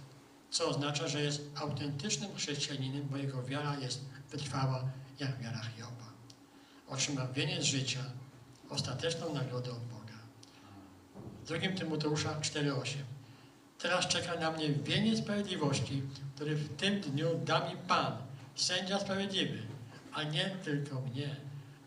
co 0.51 0.68
oznacza, 0.68 1.09
że 1.09 1.23
jest 1.23 1.51
autentycznym 1.55 2.35
chrześcijaninem, 2.37 3.09
bo 3.11 3.16
jego 3.16 3.42
wiara 3.42 3.77
jest 3.79 4.01
wytrwała 4.31 4.85
jak 5.18 5.38
wiara 5.42 5.61
Hioba. 5.77 6.12
Otrzyma 6.88 7.27
wieniec 7.27 7.64
życia, 7.64 8.05
ostateczną 8.71 9.35
nagrodę 9.35 9.71
od 9.71 9.85
Boga. 9.85 10.18
W 11.44 11.47
2 11.47 11.79
Tymoteusza 11.79 12.40
4,8 12.40 13.18
Teraz 13.79 14.07
czeka 14.07 14.35
na 14.35 14.51
mnie 14.51 14.69
wieniec 14.69 15.19
sprawiedliwości, 15.19 16.03
który 16.35 16.55
w 16.55 16.77
tym 16.77 17.01
dniu 17.01 17.27
da 17.45 17.69
mi 17.69 17.77
Pan, 17.88 18.12
sędzia 18.57 19.01
sprawiedliwy, 19.01 19.59
a 20.12 20.23
nie 20.23 20.57
tylko 20.64 21.01
mnie. 21.01 21.37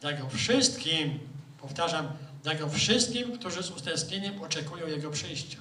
Da 0.02 0.14
go 0.14 0.30
wszystkim, 0.30 1.20
powtarzam, 1.62 2.08
da 2.44 2.56
go 2.56 2.70
wszystkim, 2.70 3.38
którzy 3.38 3.64
z 3.64 3.72
utęsknieniem 3.72 4.42
oczekują 4.42 4.88
Jego 4.88 5.10
przyjścia. 5.10 5.58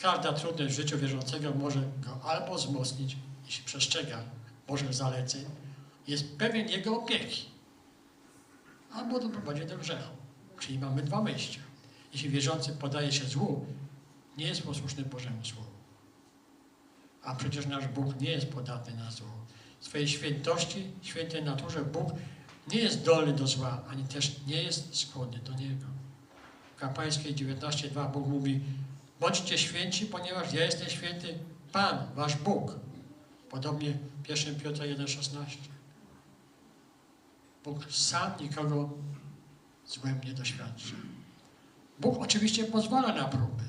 Każda 0.00 0.32
trudność 0.32 0.74
w 0.74 0.76
życiu 0.76 0.98
wierzącego 0.98 1.54
może 1.54 1.80
go 1.80 2.30
albo 2.30 2.54
wzmocnić, 2.54 3.16
jeśli 3.46 3.64
przestrzega 3.64 4.18
Bożych 4.68 4.94
zaleceń, 4.94 5.44
jest 6.08 6.36
pewien 6.38 6.68
Jego 6.68 6.96
opieki, 6.96 7.44
albo 8.92 9.20
doprowadzi 9.20 9.66
do 9.66 9.78
grzechu. 9.78 10.16
Czyli 10.60 10.78
mamy 10.78 11.02
dwa 11.02 11.20
wyjścia. 11.20 11.60
Jeśli 12.12 12.30
wierzący 12.30 12.72
podaje 12.72 13.12
się 13.12 13.24
złu, 13.24 13.66
nie 14.36 14.46
jest 14.46 14.62
posłuszny 14.62 15.04
Bożemu 15.04 15.44
Słowu. 15.44 15.70
A 17.22 17.34
przecież 17.34 17.66
nasz 17.66 17.88
Bóg 17.88 18.20
nie 18.20 18.30
jest 18.30 18.48
podatny 18.48 18.94
na 18.94 19.10
zło. 19.10 19.46
W 19.80 19.84
swojej 19.84 20.08
świętości, 20.08 20.90
świętej 21.02 21.44
naturze 21.44 21.84
Bóg 21.84 22.12
nie 22.72 22.78
jest 22.78 23.04
dolny 23.04 23.32
do 23.32 23.46
zła, 23.46 23.82
ani 23.88 24.04
też 24.04 24.46
nie 24.46 24.62
jest 24.62 24.96
skłonny 24.96 25.38
do 25.38 25.52
niego. 25.52 25.86
W 26.76 26.78
Kapłańskiej 26.78 27.34
19.2 27.34 28.12
Bóg 28.12 28.26
mówi 28.26 28.60
Bądźcie 29.20 29.58
święci, 29.58 30.06
ponieważ 30.06 30.52
ja 30.52 30.64
jestem 30.64 30.88
święty 30.88 31.38
Pan, 31.72 31.98
wasz 32.14 32.36
Bóg. 32.36 32.78
Podobnie 33.50 33.98
1 34.28 34.60
Piotra 34.60 34.84
1,16. 34.84 35.46
Bóg 37.64 37.84
sam 37.90 38.32
nikogo 38.40 38.90
złem 39.86 40.20
nie 40.24 40.32
doświadcza. 40.32 40.94
Bóg 42.00 42.18
oczywiście 42.18 42.64
pozwala 42.64 43.12
na 43.12 43.24
próby, 43.24 43.64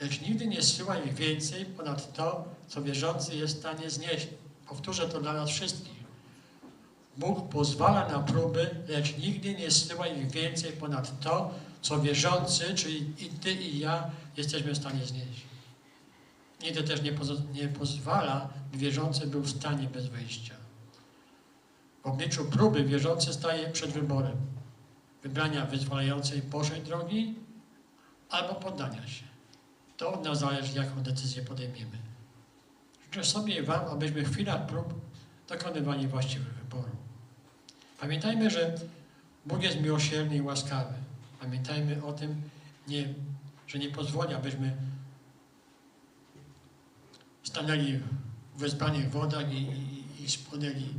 lecz 0.00 0.20
nigdy 0.20 0.46
nie 0.46 0.62
zsyła 0.62 0.98
ich 0.98 1.14
więcej 1.14 1.64
ponad 1.64 2.12
to, 2.12 2.44
co 2.68 2.82
wierzący 2.82 3.36
jest 3.36 3.56
w 3.56 3.58
stanie 3.58 3.90
znieść. 3.90 4.28
Powtórzę 4.68 5.08
to 5.08 5.20
dla 5.20 5.32
nas 5.32 5.50
wszystkich. 5.50 5.98
Bóg 7.16 7.48
pozwala 7.48 8.08
na 8.08 8.18
próby, 8.18 8.70
lecz 8.88 9.18
nigdy 9.18 9.54
nie 9.54 9.70
zsyła 9.70 10.06
ich 10.06 10.30
więcej 10.30 10.72
ponad 10.72 11.20
to, 11.20 11.54
co 11.82 12.00
wierzący, 12.00 12.74
czyli 12.74 13.12
i 13.26 13.28
ty, 13.30 13.52
i 13.52 13.78
ja, 13.78 14.10
jesteśmy 14.36 14.72
w 14.72 14.76
stanie 14.78 15.06
znieść. 15.06 15.42
Nigdy 16.62 16.82
też 16.82 17.02
nie, 17.02 17.12
pozo- 17.12 17.52
nie 17.54 17.68
pozwala, 17.68 18.48
by 18.72 18.78
wierzący 18.78 19.26
był 19.26 19.42
w 19.42 19.50
stanie 19.50 19.88
bez 19.88 20.06
wyjścia. 20.06 20.54
W 22.02 22.06
obliczu 22.06 22.44
próby 22.44 22.84
wierzący 22.84 23.32
staje 23.32 23.70
przed 23.70 23.90
wyborem 23.90 24.36
wybrania 25.22 25.66
wyzwalającej 25.66 26.42
Bożej 26.42 26.82
drogi 26.82 27.34
albo 28.30 28.54
poddania 28.54 29.06
się. 29.06 29.27
To 29.98 30.12
od 30.12 30.24
nas 30.24 30.38
zależy, 30.38 30.78
jaką 30.78 31.02
decyzję 31.02 31.42
podejmiemy. 31.42 31.98
Życzę 33.04 33.24
sobie 33.24 33.58
i 33.58 33.62
Wam, 33.62 33.84
abyśmy 33.84 34.22
w 34.22 34.32
chwilach 34.32 34.66
prób 34.66 34.94
dokonywali 35.48 36.08
właściwych 36.08 36.54
wyborów. 36.54 36.96
Pamiętajmy, 38.00 38.50
że 38.50 38.74
Bóg 39.46 39.62
jest 39.62 39.80
miłosierny 39.80 40.36
i 40.36 40.42
łaskawy. 40.42 40.94
Pamiętajmy 41.40 42.04
o 42.04 42.12
tym, 42.12 42.42
nie, 42.88 43.14
że 43.66 43.78
nie 43.78 43.90
pozwoli, 43.90 44.34
abyśmy 44.34 44.76
stanęli 47.42 47.96
w 47.96 48.58
wezbranych 48.58 49.10
wodach 49.10 49.52
i, 49.52 49.56
i, 49.56 50.24
i 50.24 50.30
spłonęli 50.30 50.94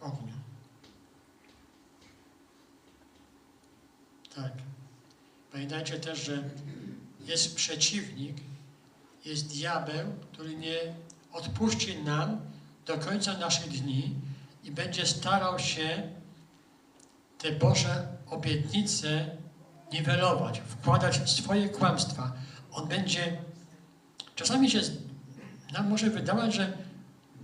w 0.00 0.02
ogniu. 0.02 0.34
Tak. 4.34 4.52
Pamiętajcie 5.52 6.00
też, 6.00 6.24
że 6.24 6.50
jest 7.26 7.54
przeciwnik, 7.54 8.36
jest 9.24 9.46
diabeł, 9.46 10.12
który 10.32 10.56
nie 10.56 10.78
odpuści 11.32 12.02
nam 12.02 12.40
do 12.86 12.98
końca 12.98 13.38
naszych 13.38 13.68
dni 13.68 14.14
i 14.64 14.70
będzie 14.70 15.06
starał 15.06 15.58
się 15.58 16.02
te 17.38 17.52
Boże 17.52 18.08
obietnice 18.26 19.36
niwelować, 19.92 20.60
wkładać 20.60 21.30
swoje 21.30 21.68
kłamstwa. 21.68 22.32
On 22.72 22.88
będzie, 22.88 23.38
czasami 24.34 24.70
się 24.70 24.80
nam 25.72 25.88
może 25.88 26.10
wydawać, 26.10 26.54
że 26.54 26.78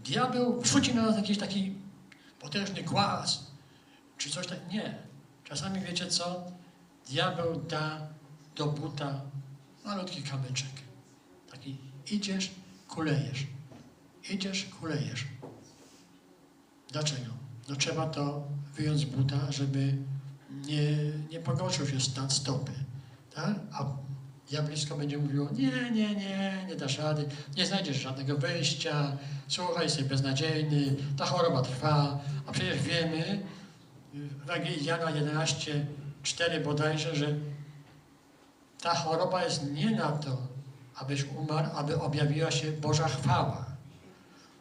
diabeł 0.04 0.60
wrzuci 0.60 0.94
na 0.94 1.02
nas 1.02 1.16
jakiś 1.16 1.38
taki 1.38 1.74
potężny 2.40 2.82
głaz, 2.82 3.46
czy 4.18 4.30
coś 4.30 4.46
tak. 4.46 4.72
Nie. 4.72 4.98
Czasami 5.44 5.80
wiecie 5.80 6.06
co? 6.06 6.44
Diabeł 7.08 7.60
da 7.60 8.08
do 8.56 8.66
buta 8.66 9.20
malutki 9.84 10.22
kamyczek. 10.22 10.70
Taki 11.50 11.76
idziesz, 12.10 12.50
kulejesz. 12.88 13.46
Idziesz, 14.30 14.64
kulejesz. 14.80 15.26
Dlaczego? 16.92 17.32
No 17.68 17.76
trzeba 17.76 18.06
to 18.06 18.48
wyjąć 18.76 19.00
z 19.00 19.04
buta, 19.04 19.52
żeby 19.52 19.96
nie, 20.50 20.96
nie 21.30 21.40
pogorszył 21.40 21.86
się 21.86 22.00
stan 22.00 22.30
stopy. 22.30 22.72
Tak? 23.34 23.54
A 23.72 23.84
diablisko 24.50 24.96
będzie 24.96 25.18
mówiło, 25.18 25.48
nie, 25.52 25.90
nie, 25.90 26.14
nie, 26.14 26.64
nie 26.68 26.76
dasz 26.76 26.98
rady, 26.98 27.28
nie 27.56 27.66
znajdziesz 27.66 27.96
żadnego 27.96 28.36
wyjścia, 28.36 29.16
słuchaj, 29.48 29.84
jesteś 29.84 30.04
beznadziejny, 30.04 30.96
ta 31.16 31.26
choroba 31.26 31.62
trwa, 31.62 32.20
a 32.46 32.52
przecież 32.52 32.82
wiemy, 32.82 33.42
w 34.14 34.42
Ewangelii 34.42 34.84
Jana 34.84 35.10
11, 35.10 35.86
4 36.22 36.60
bodajże, 36.60 37.16
że 37.16 37.34
ta 38.82 38.94
choroba 38.94 39.44
jest 39.44 39.70
nie 39.70 39.90
na 39.90 40.12
to, 40.12 40.38
abyś 40.94 41.24
umarł, 41.24 41.68
aby 41.74 42.00
objawiła 42.00 42.50
się 42.50 42.72
Boża 42.72 43.08
chwała. 43.08 43.64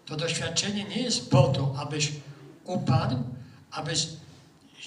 To 0.05 0.15
doświadczenie 0.15 0.83
nie 0.83 1.01
jest 1.01 1.29
po 1.29 1.43
to, 1.47 1.75
abyś 1.77 2.11
upadł, 2.65 3.23
abyś 3.71 4.07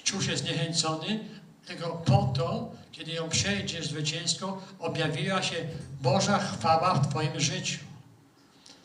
czuł 0.05 0.23
się 0.23 0.37
zniechęcony, 0.37 1.21
tylko 1.67 1.91
po 1.91 2.33
to, 2.37 2.73
kiedy 2.93 3.13
ją 3.13 3.29
przejdziesz 3.29 3.89
zwycięsko, 3.89 4.63
objawiła 4.79 5.43
się 5.43 5.57
Boża 6.03 6.39
chwała 6.39 6.95
w 6.95 7.09
Twoim 7.09 7.41
życiu. 7.41 7.79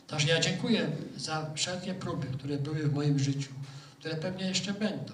Także 0.06 0.28
ja 0.28 0.40
dziękuję 0.40 0.90
za 1.16 1.50
wszelkie 1.54 1.94
próby, 1.94 2.26
które 2.26 2.58
były 2.58 2.88
w 2.88 2.94
moim 2.94 3.18
życiu, 3.18 3.50
które 3.98 4.16
pewnie 4.16 4.44
jeszcze 4.44 4.72
będą. 4.72 5.12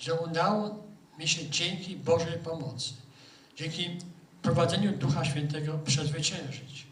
Że 0.00 0.14
udało 0.14 0.84
mi 1.18 1.28
się 1.28 1.50
dzięki 1.50 1.96
Bożej 1.96 2.38
pomocy, 2.38 2.92
dzięki 3.56 3.98
prowadzeniu 4.44 4.92
Ducha 4.92 5.24
Świętego 5.24 5.78
przezwyciężyć. 5.78 6.86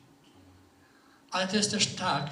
Ale 1.31 1.49
to 1.49 1.57
jest 1.57 1.71
też 1.71 1.87
tak, 1.87 2.31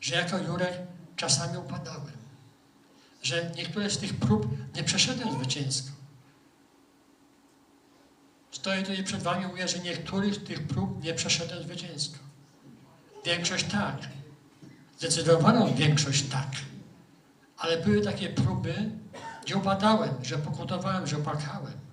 że 0.00 0.14
jako 0.14 0.38
Jurek 0.38 0.78
czasami 1.16 1.58
upadałem. 1.58 2.16
Że 3.22 3.50
niektóre 3.56 3.90
z 3.90 3.98
tych 3.98 4.14
prób 4.14 4.46
nie 4.76 4.84
przeszedłem 4.84 5.32
zwycięsko. 5.32 5.90
Stoję 8.50 8.82
tutaj 8.82 9.04
przed 9.04 9.22
Wami 9.22 9.46
mówię, 9.46 9.68
że 9.68 9.78
niektórych 9.78 10.34
z 10.34 10.44
tych 10.44 10.66
prób 10.66 11.04
nie 11.04 11.14
przeszedłem 11.14 11.62
zwycięsko. 11.62 12.18
Większość 13.24 13.64
tak. 13.64 13.98
Zdecydowaną 14.98 15.74
większość 15.74 16.22
tak. 16.22 16.50
Ale 17.58 17.76
były 17.76 18.00
takie 18.00 18.28
próby, 18.28 18.90
gdzie 19.44 19.56
upadałem, 19.56 20.10
że 20.22 20.38
pokutowałem, 20.38 21.06
że 21.06 21.16
płakałem. 21.16 21.85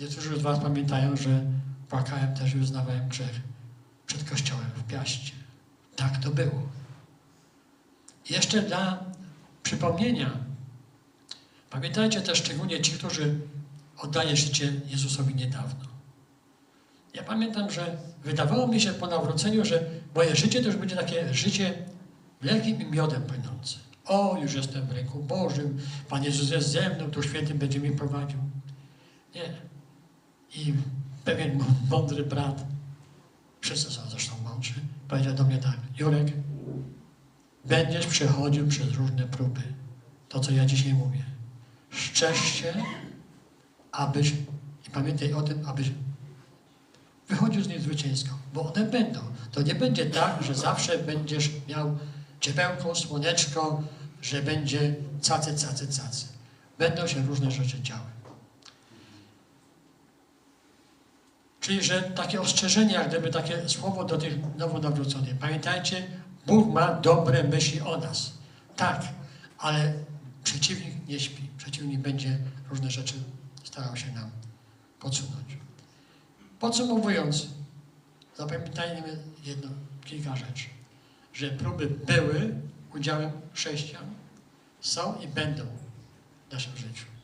Niektórzy 0.00 0.38
z 0.38 0.42
Was 0.42 0.60
pamiętają, 0.60 1.16
że 1.16 1.44
płakałem 1.88 2.34
też 2.34 2.54
i 2.54 2.58
uznawałem 2.58 3.08
grzech 3.08 3.40
przed 4.06 4.30
kościołem 4.30 4.66
w 4.76 4.84
Piaście. 4.84 5.32
Tak 5.96 6.18
to 6.22 6.30
było. 6.30 6.62
Jeszcze 8.30 8.62
dla 8.62 9.04
przypomnienia, 9.62 10.30
pamiętajcie 11.70 12.20
też 12.20 12.38
szczególnie 12.38 12.80
ci, 12.80 12.92
którzy 12.92 13.40
oddaje 13.98 14.36
życie 14.36 14.72
Jezusowi 14.86 15.34
niedawno. 15.34 15.86
Ja 17.14 17.22
pamiętam, 17.22 17.70
że 17.70 17.96
wydawało 18.24 18.66
mi 18.66 18.80
się 18.80 18.92
po 18.92 19.06
nawróceniu, 19.06 19.64
że 19.64 19.84
moje 20.14 20.36
życie 20.36 20.60
to 20.60 20.66
już 20.66 20.76
będzie 20.76 20.96
takie 20.96 21.34
życie 21.34 21.74
mlekiem 22.42 22.80
i 22.80 22.84
miodem 22.84 23.22
płynące. 23.22 23.76
O, 24.04 24.38
już 24.42 24.54
jestem 24.54 24.86
w 24.86 24.92
ręku 24.92 25.22
Bożym, 25.22 25.78
Pan 26.08 26.24
Jezus 26.24 26.50
jest 26.50 26.68
ze 26.68 26.90
mną, 26.90 27.10
tu 27.10 27.22
świętym 27.22 27.58
będzie 27.58 27.80
mi 27.80 27.90
prowadził. 27.90 28.38
Nie. 29.34 29.75
I 30.56 30.74
pewien 31.24 31.64
mądry 31.90 32.24
brat, 32.24 32.64
wszyscy 33.60 33.90
są 33.90 34.00
zresztą 34.10 34.34
mądrzy, 34.44 34.74
powiedział 35.08 35.34
do 35.34 35.44
mnie 35.44 35.58
tak, 35.58 35.76
Jurek, 35.98 36.32
będziesz 37.64 38.06
przechodził 38.06 38.68
przez 38.68 38.92
różne 38.92 39.26
próby. 39.26 39.62
To, 40.28 40.40
co 40.40 40.52
ja 40.52 40.66
dzisiaj 40.66 40.94
mówię. 40.94 41.24
Szczerz 41.90 42.38
się, 42.38 42.74
abyś, 43.92 44.32
i 44.88 44.90
pamiętaj 44.92 45.32
o 45.32 45.42
tym, 45.42 45.68
abyś 45.68 45.90
wychodził 47.28 47.62
z 47.62 47.68
nich 47.68 47.80
zwycięsko, 47.80 48.38
bo 48.54 48.72
one 48.72 48.84
będą. 48.84 49.20
To 49.52 49.62
nie 49.62 49.74
będzie 49.74 50.06
tak, 50.06 50.42
że 50.42 50.54
zawsze 50.54 50.98
będziesz 50.98 51.50
miał 51.68 51.98
ciepełko, 52.40 52.94
słoneczko, 52.94 53.82
że 54.22 54.42
będzie 54.42 54.94
cacy, 55.22 55.50
cacy, 55.50 55.86
cacy. 55.86 56.26
Będą 56.78 57.06
się 57.06 57.26
różne 57.26 57.50
rzeczy 57.50 57.82
działy. 57.82 58.15
Czyli, 61.66 61.82
że 61.82 62.02
takie 62.02 62.40
ostrzeżenie, 62.40 62.94
jak 62.94 63.08
gdyby 63.08 63.30
takie 63.30 63.68
słowo 63.68 64.04
do 64.04 64.18
tych 64.18 64.56
nowonawróconych. 64.56 65.38
Pamiętajcie, 65.38 66.06
Bóg 66.46 66.74
ma 66.74 66.92
dobre 66.92 67.44
myśli 67.44 67.80
o 67.80 67.96
nas. 67.96 68.32
Tak, 68.76 69.02
ale 69.58 69.92
przeciwnik 70.44 71.08
nie 71.08 71.20
śpi. 71.20 71.48
Przeciwnik 71.58 72.00
będzie 72.00 72.38
różne 72.70 72.90
rzeczy 72.90 73.14
starał 73.64 73.96
się 73.96 74.12
nam 74.12 74.30
podsunąć. 75.00 75.58
Podsumowując, 76.60 77.46
zapamiętajmy 78.36 79.18
jedno, 79.44 79.68
kilka 80.04 80.36
rzeczy. 80.36 80.64
Że 81.32 81.50
próby 81.50 81.86
były 81.86 82.54
udziałem 82.94 83.30
chrześcijan, 83.52 84.04
są 84.80 85.20
i 85.20 85.28
będą 85.28 85.62
w 86.48 86.52
naszym 86.52 86.76
życiu. 86.76 87.15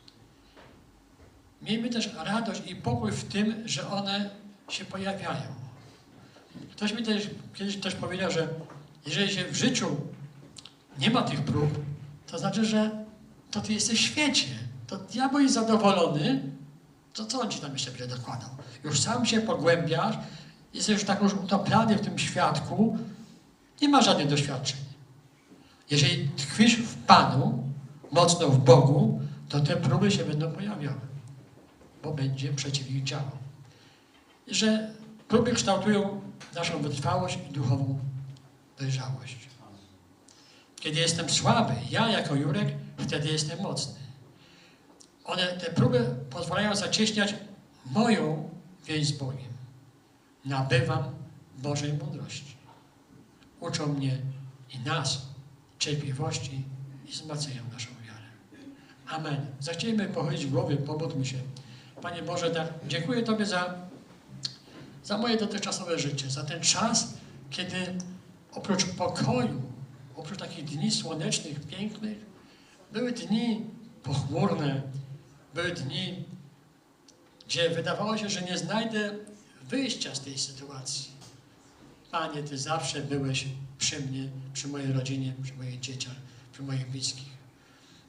Miejmy 1.63 1.89
też 1.89 2.09
radość 2.25 2.61
i 2.67 2.75
pokój 2.75 3.11
w 3.11 3.23
tym, 3.23 3.63
że 3.65 3.89
one 3.89 4.29
się 4.69 4.85
pojawiają. 4.85 5.63
Ktoś 6.71 6.93
mi 6.93 7.03
też, 7.03 7.29
kiedyś 7.53 7.77
też 7.77 7.95
powiedział, 7.95 8.31
że 8.31 8.47
jeżeli 9.05 9.33
się 9.33 9.45
w 9.45 9.55
życiu 9.55 9.97
nie 10.99 11.09
ma 11.09 11.21
tych 11.21 11.41
prób, 11.41 11.69
to 12.27 12.37
znaczy, 12.37 12.65
że 12.65 12.91
to 13.51 13.61
ty 13.61 13.73
jesteś 13.73 13.99
w 13.99 14.05
świecie. 14.05 14.47
To 14.87 14.97
diabeł 14.97 15.39
jest 15.39 15.53
zadowolony, 15.53 16.41
to 17.13 17.25
co 17.25 17.41
on 17.41 17.49
ci 17.49 17.59
tam 17.59 17.73
jeszcze 17.73 17.91
będzie 17.91 18.07
dokładał? 18.07 18.49
Już 18.83 18.99
sam 18.99 19.25
się 19.25 19.41
pogłębiasz, 19.41 20.17
jesteś 20.73 20.93
już 20.93 21.03
tak 21.03 21.21
już 21.21 21.33
utopiony 21.33 21.95
w 21.95 22.01
tym 22.01 22.19
świadku, 22.19 22.97
nie 23.81 23.89
ma 23.89 24.01
żadnych 24.01 24.27
doświadczeń. 24.27 24.79
Jeżeli 25.89 26.29
tkwisz 26.29 26.75
w 26.75 26.95
Panu, 26.95 27.63
mocno 28.11 28.49
w 28.49 28.57
Bogu, 28.57 29.21
to 29.49 29.59
te 29.59 29.77
próby 29.77 30.11
się 30.11 30.25
będą 30.25 30.51
pojawiały, 30.51 31.12
bo 32.03 32.11
będzie 32.11 32.53
przeciwdziałał. 32.53 33.37
I 34.47 34.55
że 34.55 34.93
próby 35.27 35.53
kształtują 35.53 36.21
naszą 36.55 36.81
wytrwałość 36.81 37.37
i 37.49 37.53
duchową 37.53 37.99
dojrzałość. 38.79 39.43
Kiedy 40.83 40.99
jestem 40.99 41.29
słaby, 41.29 41.73
ja 41.89 42.09
jako 42.09 42.35
Jurek, 42.35 42.67
wtedy 42.97 43.29
jestem 43.29 43.61
mocny. 43.61 43.93
One, 45.25 45.47
te 45.47 45.71
próby 45.71 46.15
pozwalają 46.29 46.75
zacieśniać 46.75 47.35
moją 47.85 48.49
więź 48.85 49.07
z 49.07 49.11
Bogiem. 49.11 49.53
Nabywam 50.45 51.03
Bożej 51.57 51.93
mądrości. 51.93 52.55
Uczą 53.59 53.93
mnie 53.93 54.17
i 54.69 54.79
nas 54.79 55.21
cierpliwości 55.79 56.63
i 57.05 57.11
wzmacniają 57.11 57.63
naszą 57.73 57.89
wiarę. 58.07 58.27
Amen. 59.07 59.45
Zachciejmy 59.59 60.07
pochylić 60.07 60.45
głowy, 60.45 60.77
pomódlmy 60.77 61.25
się. 61.25 61.37
Panie 62.03 62.21
Boże, 62.21 62.51
tak, 62.51 62.67
dziękuję 62.87 63.23
Tobie 63.23 63.45
za, 63.45 63.75
za 65.03 65.17
moje 65.17 65.37
dotychczasowe 65.37 65.99
życie, 65.99 66.29
za 66.29 66.43
ten 66.43 66.61
czas, 66.61 67.13
kiedy 67.49 67.75
oprócz 68.51 68.85
pokoju, 68.85 69.61
oprócz 70.15 70.39
takich 70.39 70.65
dni 70.65 70.91
słonecznych, 70.91 71.59
pięknych, 71.59 72.17
były 72.91 73.11
dni 73.11 73.65
pochmurne, 74.03 74.81
były 75.53 75.71
dni, 75.71 76.25
gdzie 77.47 77.69
wydawało 77.69 78.17
się, 78.17 78.29
że 78.29 78.41
nie 78.41 78.57
znajdę 78.57 79.11
wyjścia 79.69 80.15
z 80.15 80.21
tej 80.21 80.37
sytuacji. 80.37 81.11
Panie, 82.11 82.43
Ty 82.43 82.57
zawsze 82.57 83.01
byłeś 83.01 83.45
przy 83.77 83.99
mnie, 83.99 84.29
przy 84.53 84.67
mojej 84.67 84.93
rodzinie, 84.93 85.33
przy 85.43 85.53
moich 85.53 85.79
dzieciach, 85.79 86.15
przy 86.53 86.63
moich 86.63 86.89
bliskich. 86.89 87.32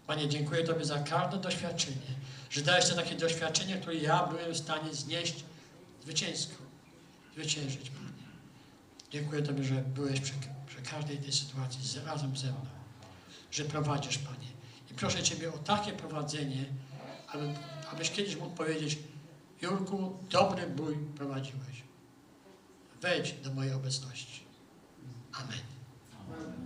Panie, 0.07 0.29
dziękuję 0.29 0.65
Tobie 0.65 0.85
za 0.85 0.99
każde 0.99 1.39
doświadczenie, 1.39 2.15
że 2.51 2.61
dałeś 2.61 2.89
to 2.89 2.95
takie 2.97 3.15
doświadczenie, 3.15 3.77
które 3.77 3.95
ja 3.95 4.27
byłem 4.27 4.53
w 4.53 4.57
stanie 4.57 4.95
znieść 4.95 5.45
zwycięsko, 6.03 6.55
zwyciężyć, 7.33 7.91
Panie. 7.91 8.05
Dziękuję 9.11 9.43
Tobie, 9.43 9.65
że 9.65 9.75
byłeś 9.75 10.21
przy, 10.21 10.33
przy 10.67 10.83
każdej 10.91 11.19
tej 11.19 11.33
sytuacji 11.33 11.81
razem 12.07 12.37
ze 12.37 12.47
mną, 12.47 12.67
że 13.51 13.65
prowadzisz, 13.65 14.19
Panie. 14.19 14.49
I 14.91 14.95
proszę 14.95 15.23
Ciebie 15.23 15.53
o 15.55 15.59
takie 15.59 15.93
prowadzenie, 15.93 16.65
aby, 17.29 17.55
abyś 17.93 18.11
kiedyś 18.11 18.37
mógł 18.37 18.57
powiedzieć, 18.57 18.99
Jurku, 19.63 20.19
dobry 20.31 20.67
bój 20.67 20.97
prowadziłeś. 20.97 21.83
Wejdź 23.01 23.33
do 23.33 23.55
mojej 23.55 23.73
obecności. 23.73 24.45
Amen. 25.33 26.64